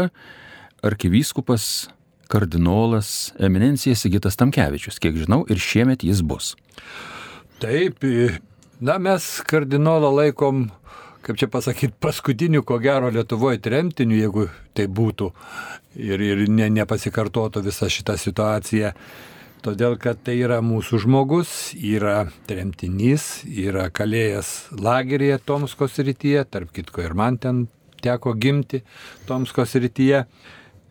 arkivyskupas, 0.86 1.90
kardinolas, 2.32 3.32
eminencija 3.40 3.96
Sigitas 3.96 4.40
Tamkevičius. 4.40 5.00
Kiek 5.04 5.18
žinau, 5.26 5.44
ir 5.52 5.60
šiemet 5.60 6.06
jis 6.08 6.24
bus. 6.24 6.54
Taip, 7.62 8.06
na 8.82 8.98
mes 9.02 9.28
kardinolą 9.48 10.10
laikom, 10.16 10.70
kaip 11.26 11.38
čia 11.38 11.50
pasakyti, 11.52 11.94
paskutiniu, 12.02 12.64
ko 12.66 12.80
gero, 12.82 13.12
Lietuvoje 13.14 13.62
tremtiniu, 13.62 14.18
jeigu 14.18 14.48
tai 14.78 14.88
būtų 14.88 15.30
ir, 16.00 16.24
ir 16.24 16.48
ne, 16.50 16.72
nepasikartotų 16.80 17.66
visa 17.68 17.92
šita 17.92 18.18
situacija. 18.18 18.96
Todėl, 19.62 19.94
kad 20.02 20.24
tai 20.26 20.40
yra 20.42 20.58
mūsų 20.66 21.04
žmogus, 21.04 21.52
yra 21.78 22.24
tremtinys, 22.50 23.44
yra 23.46 23.92
kalėjęs 23.94 24.72
lageryje 24.74 25.38
Tomsko 25.46 25.86
srityje, 25.86 26.48
tarp 26.50 26.72
kitko 26.74 27.04
ir 27.06 27.14
man 27.14 27.38
ten 27.38 27.68
teko 28.02 28.34
gimti 28.34 28.82
Tomsko 29.30 29.68
srityje 29.70 30.24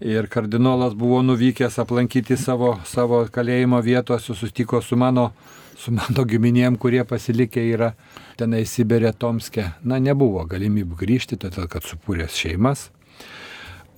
ir 0.00 0.26
kardinolas 0.26 0.94
buvo 0.94 1.22
nuvykęs 1.22 1.78
aplankyti 1.82 2.36
savo, 2.36 2.78
savo 2.84 3.24
kalėjimo 3.32 3.80
vietos, 3.84 4.24
susitiko 4.24 4.80
su 4.82 4.96
mano, 4.96 5.30
su 5.78 5.92
mano 5.92 6.24
giminėm, 6.28 6.78
kurie 6.80 7.04
pasilikę 7.04 7.64
yra 7.72 7.92
tenai 8.40 8.64
Siberė 8.68 9.12
Tomske. 9.12 9.66
Na, 9.84 10.00
nebuvo 10.00 10.46
galimybių 10.48 10.96
grįžti, 11.02 11.38
todėl 11.40 11.68
kad 11.68 11.84
supūrės 11.84 12.38
šeimas. 12.40 12.88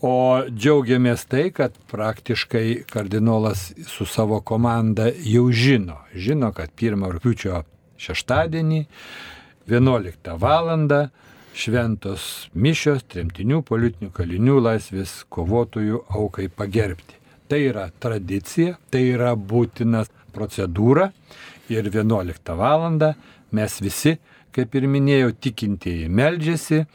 O 0.03 0.43
džiaugiamės 0.51 1.29
tai, 1.31 1.45
kad 1.55 1.77
praktiškai 1.91 2.83
kardinolas 2.91 3.69
su 3.87 4.03
savo 4.03 4.41
komanda 4.43 5.07
jau 5.15 5.45
žino. 5.55 6.01
Žino, 6.11 6.51
kad 6.57 6.75
1 6.75 7.07
rūpiučio 7.15 7.63
šeštadienį 8.03 8.81
11 9.71 10.35
val 10.43 10.73
šventos 11.55 12.49
mišios 12.55 13.05
tremtinių 13.13 13.61
politinių 13.69 14.13
kalinių 14.17 14.59
laisvės 14.65 15.23
kovotojų 15.33 16.05
aukai 16.17 16.49
pagerbti. 16.49 17.19
Tai 17.49 17.61
yra 17.61 17.89
tradicija, 18.01 18.79
tai 18.91 19.05
yra 19.13 19.35
būtina 19.37 20.07
procedūra 20.33 21.11
ir 21.69 21.91
11 21.93 22.57
val. 22.57 23.15
mes 23.53 23.81
visi, 23.81 24.19
kaip 24.53 24.75
ir 24.75 24.87
minėjau, 24.89 25.33
tikintieji 25.37 26.09
meldžiasi, 26.09 26.87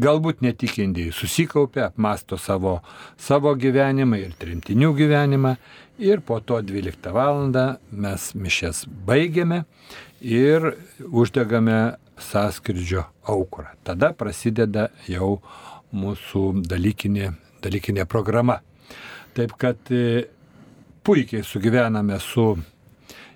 galbūt 0.00 0.40
netikintieji 0.40 1.12
susikaupia, 1.12 1.90
apmasto 1.90 2.38
savo, 2.40 2.80
savo 3.16 3.52
gyvenimą 3.54 4.20
ir 4.20 4.32
tremtinių 4.40 4.94
gyvenimą 4.96 5.56
ir 5.98 6.20
po 6.20 6.40
to 6.40 6.60
12 6.62 7.12
val. 7.12 7.52
mes 7.90 8.34
mišes 8.34 8.86
baigiame 9.06 9.64
ir 10.20 10.76
uždegame 11.12 11.96
sąskridžio 12.18 13.04
aukurą. 13.28 13.74
Tada 13.84 14.12
prasideda 14.16 14.88
jau 15.08 15.40
mūsų 15.94 16.62
dalykinė, 16.66 17.32
dalykinė 17.64 18.06
programa. 18.08 18.60
Taip 19.36 19.52
kad 19.60 19.90
e, 19.92 20.26
puikiai 21.04 21.44
sugyvename 21.44 22.18
su, 22.20 22.54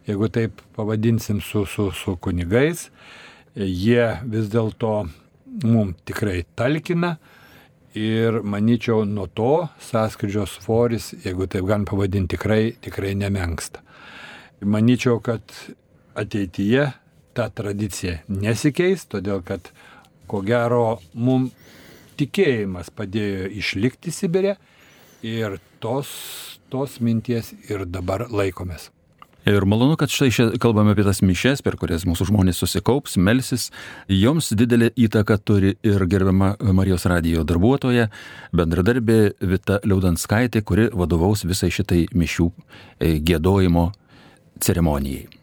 jeigu 0.09 0.31
taip 0.33 0.62
pavadinsim, 0.77 1.40
su, 1.45 1.66
su, 1.69 1.90
su 1.93 2.16
kunigais, 2.16 2.88
jie 3.55 4.07
vis 4.31 4.49
dėlto 4.51 4.95
mums 5.66 5.99
tikrai 6.07 6.45
talkina 6.57 7.16
ir 7.99 8.40
manyčiau 8.47 9.05
nuo 9.05 9.27
to 9.27 9.69
sąskridžio 9.83 10.47
svoris, 10.47 11.12
jeigu 11.25 11.49
taip 11.51 11.66
galim 11.66 11.85
pavadinti, 11.88 12.37
tikrai, 12.37 12.73
tikrai 12.81 13.14
nemenksta. 13.19 13.83
Manyčiau, 14.61 15.19
kad 15.25 15.43
ateityje 16.14 16.90
ta 17.35 17.49
tradicija 17.55 18.21
nesikeis, 18.29 19.07
todėl 19.11 19.43
kad 19.47 19.73
ko 20.31 20.43
gero 20.47 21.01
mums 21.14 21.55
tikėjimas 22.21 22.93
padėjo 22.93 23.49
išlikti 23.61 24.12
Sibirė 24.12 24.57
ir 25.27 25.59
tos, 25.81 26.09
tos 26.73 27.01
minties 27.01 27.55
ir 27.71 27.87
dabar 27.88 28.29
laikomės. 28.29 28.90
Ir 29.49 29.64
malonu, 29.64 29.97
kad 29.97 30.12
štai 30.12 30.29
čia 30.29 30.45
kalbame 30.61 30.93
apie 30.93 31.05
tas 31.07 31.23
mišes, 31.25 31.62
per 31.64 31.79
kurias 31.81 32.05
mūsų 32.05 32.27
žmonės 32.29 32.61
susikaups, 32.61 33.16
melsis. 33.16 33.71
Joms 34.12 34.53
didelį 34.53 34.90
įtaką 35.07 35.38
turi 35.40 35.73
ir 35.81 36.05
gerbiama 36.12 36.53
Marijos 36.77 37.09
radijo 37.09 37.47
darbuotoja, 37.49 38.11
bendradarbė 38.53 39.19
Vita 39.40 39.81
Liaudanskaitė, 39.88 40.61
kuri 40.61 40.90
vadovaus 40.93 41.47
visai 41.49 41.73
šitai 41.73 42.05
mišių 42.12 42.51
e, 42.53 43.16
gėdojimo 43.25 43.88
ceremonijai. 44.61 45.39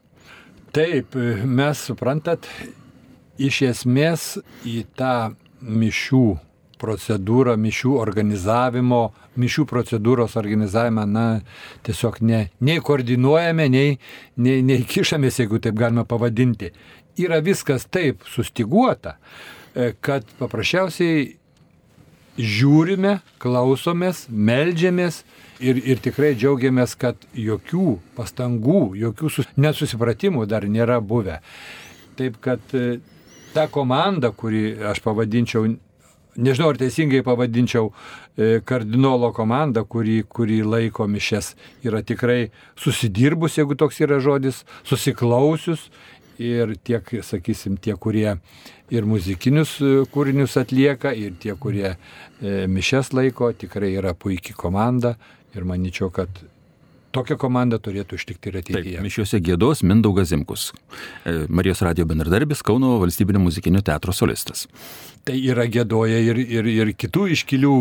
Taip, 0.77 1.15
mes 1.41 1.79
suprantat, 1.87 2.45
iš 3.41 3.63
esmės 3.65 4.25
į 4.61 4.83
tą 4.93 5.31
mišių 5.57 6.27
procedūrą, 6.77 7.55
mišių 7.57 7.95
organizavimo, 7.97 8.99
mišių 9.41 9.65
procedūros 9.71 10.35
organizavimą, 10.37 11.07
na, 11.09 11.23
tiesiog 11.87 12.19
ne, 12.21 12.43
nei 12.61 12.77
koordinuojame, 12.77 13.65
nei, 13.73 13.95
nei, 14.37 14.61
nei 14.67 14.85
kišamės, 14.85 15.41
jeigu 15.41 15.57
taip 15.65 15.81
galima 15.81 16.05
pavadinti. 16.05 16.69
Yra 17.25 17.41
viskas 17.41 17.89
taip 17.89 18.21
sustiguota, 18.29 19.15
e, 19.73 19.95
kad 19.97 20.29
paprasčiausiai 20.37 21.31
žiūrime, 22.37 23.17
klausomės, 23.41 24.27
melžiamės 24.29 25.23
ir, 25.63 25.79
ir 25.81 26.01
tikrai 26.03 26.33
džiaugiamės, 26.37 26.95
kad 26.99 27.27
jokių 27.37 27.97
pastangų, 28.17 28.81
jokių 28.99 29.31
sus, 29.33 29.49
nesusipratimų 29.57 30.45
dar 30.49 30.67
nėra 30.69 30.99
buvę. 31.01 31.39
Taip 32.17 32.39
kad 32.43 32.73
e, 32.77 32.99
ta 33.55 33.67
komanda, 33.71 34.31
kurį 34.33 34.79
aš 34.91 35.01
pavadinčiau, 35.05 35.67
nežinau 36.37 36.71
ar 36.73 36.81
teisingai 36.81 37.23
pavadinčiau, 37.25 37.91
e, 38.37 38.59
kardinolo 38.65 39.31
komanda, 39.35 39.85
kurį, 39.85 40.23
kurį 40.29 40.61
laiko 40.65 41.07
mišes, 41.09 41.55
yra 41.85 42.03
tikrai 42.05 42.51
susidirbus, 42.79 43.57
jeigu 43.59 43.77
toks 43.77 44.01
yra 44.05 44.21
žodis, 44.23 44.63
susiklausius 44.87 45.89
ir 46.37 46.75
tiek, 46.85 47.01
sakysim, 47.25 47.79
tie, 47.81 47.95
kurie 47.97 48.35
ir 48.93 49.07
muzikinius 49.09 49.79
e, 49.81 49.95
kūrinius 50.13 50.57
atlieka, 50.61 51.13
ir 51.17 51.37
tie, 51.41 51.55
kurie 51.57 51.95
mišes 52.37 53.15
laiko, 53.17 53.49
tikrai 53.57 53.95
yra 53.97 54.11
puikia 54.13 54.53
komanda 54.53 55.15
ir 55.55 55.67
manyčiau, 55.67 56.09
kad 56.13 56.29
tokia 57.15 57.37
komanda 57.39 57.79
turėtų 57.81 58.19
ištikti 58.19 58.51
ir 58.51 58.59
ateityje. 58.61 59.03
Mišiuose 59.05 59.39
gėdos 59.43 59.83
Mindaugas 59.87 60.31
Zimkus, 60.31 60.69
e, 61.25 61.45
Marijos 61.49 61.81
radio 61.85 62.05
bendradarbis 62.09 62.63
Kauno 62.65 62.97
valstybinio 63.01 63.41
muzikinio 63.43 63.81
teatro 63.85 64.13
solistas. 64.13 64.67
Tai 65.27 65.35
yra 65.37 65.67
gėdoja 65.71 66.19
ir, 66.23 66.39
ir, 66.43 66.69
ir 66.71 66.93
kitų 66.95 67.27
iškilių 67.35 67.73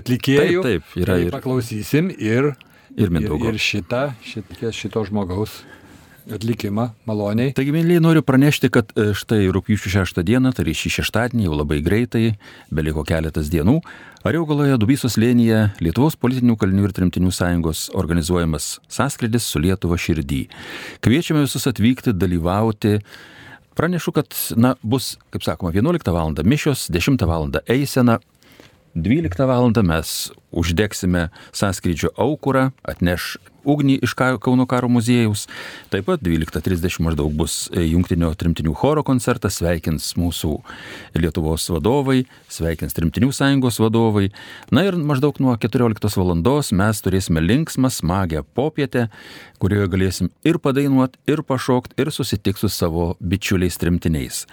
atlikėjų. 0.00 0.66
Taip, 0.66 0.84
taip 0.84 1.00
yra. 1.02 1.16
Tai 1.16 1.24
ir... 1.26 1.32
Paklausysim 1.34 2.12
ir, 2.12 2.52
ir, 2.96 3.10
ir, 3.10 3.32
ir 3.50 3.58
šitą, 3.60 4.04
šitą, 4.26 4.72
šito 4.74 5.06
žmogaus 5.08 5.62
atlikimą 6.32 6.88
maloniai. 7.08 7.52
Taigi, 7.56 7.72
mėlyje, 7.74 8.02
noriu 8.02 8.22
pranešti, 8.26 8.70
kad 8.74 8.90
e, 8.96 9.12
štai 9.16 9.46
rūpjūčio 9.54 9.92
6 10.00 10.22
dieną, 10.26 10.52
tai 10.56 10.74
šį 10.76 10.92
šeštadienį 10.98 11.46
jau 11.46 11.56
labai 11.58 11.80
greitai, 11.84 12.24
beliko 12.74 13.04
keletas 13.06 13.50
dienų, 13.52 13.78
Ariogaloje 14.26 14.74
Dubysos 14.82 15.14
lėnyje 15.22 15.58
Lietuvos 15.78 16.16
politinių 16.18 16.56
kalinių 16.58 16.88
ir 16.88 16.94
trimtinių 16.96 17.30
sąjungos 17.30 17.84
organizuojamas 17.94 18.80
sąskrydis 18.90 19.46
su 19.46 19.62
Lietuva 19.62 19.98
širdį. 20.02 20.40
Kviečiame 21.04 21.44
visus 21.44 21.68
atvykti, 21.70 22.16
dalyvauti. 22.16 22.96
Pranešu, 23.78 24.14
kad 24.16 24.34
na, 24.58 24.72
bus, 24.82 25.12
kaip 25.30 25.46
sakoma, 25.46 25.70
11 25.70 26.10
val. 26.10 26.34
mišios, 26.42 26.88
10 26.90 27.22
val. 27.28 27.46
eisena, 27.68 28.18
12 28.96 29.44
val. 29.44 29.72
mes 29.84 30.32
uždegsime 30.52 31.28
sąskrydžio 31.52 32.08
aukurą, 32.16 32.70
atneš 32.80 33.36
ugnį 33.66 33.98
iš 34.06 34.14
Kauno 34.16 34.64
karo 34.64 34.88
muziejaus. 34.88 35.44
Taip 35.92 36.06
pat 36.08 36.22
12.30 36.24 37.02
maždaug 37.04 37.34
bus 37.36 37.66
jungtinio 37.74 38.30
trimtinių 38.38 38.72
choro 38.78 39.02
koncertas, 39.04 39.58
sveikins 39.60 40.14
mūsų 40.16 40.54
Lietuvos 41.18 41.66
vadovai, 41.74 42.22
sveikins 42.48 42.96
trimtinių 42.96 43.28
sąjungos 43.36 43.80
vadovai. 43.82 44.30
Na 44.72 44.86
ir 44.86 44.96
maždaug 44.96 45.36
nuo 45.44 45.58
14 45.60 46.16
val. 46.16 46.32
mes 46.72 47.04
turėsime 47.04 47.44
linksmą, 47.44 47.92
smagę 47.92 48.46
popietę, 48.54 49.10
kurioje 49.60 49.92
galėsim 49.92 50.32
ir 50.44 50.56
padainuoti, 50.58 51.20
ir 51.28 51.44
pašokti, 51.44 52.00
ir 52.00 52.10
susitikti 52.10 52.64
su 52.64 52.72
savo 52.72 53.16
bičiuliais 53.20 53.76
trimtiniais. 53.76 54.46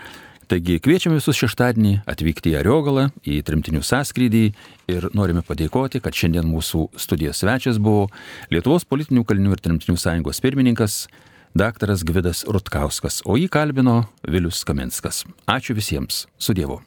Taigi 0.51 0.79
kviečiame 0.83 1.17
visus 1.19 1.37
šeštadienį 1.39 1.93
atvykti 2.09 2.51
į 2.51 2.57
Ariogalą, 2.59 3.07
į 3.23 3.39
trimtinių 3.47 3.83
sąskrydį 3.85 4.43
ir 4.91 5.07
norime 5.15 5.43
padėkoti, 5.45 6.01
kad 6.03 6.15
šiandien 6.17 6.47
mūsų 6.49 6.89
studijos 6.99 7.43
svečias 7.43 7.79
buvo 7.81 8.09
Lietuvos 8.51 8.87
politinių 8.89 9.23
kalinių 9.27 9.55
ir 9.55 9.63
trimtinių 9.63 9.99
sąjungos 9.99 10.43
pirmininkas 10.43 11.05
dr. 11.55 11.93
Gvidas 12.03 12.43
Rutkauskas, 12.49 13.21
o 13.25 13.37
jį 13.39 13.47
kalbino 13.53 14.03
Vilius 14.27 14.65
Kamenskas. 14.67 15.23
Ačiū 15.47 15.77
visiems. 15.77 16.25
Su 16.37 16.57
Dievu. 16.57 16.81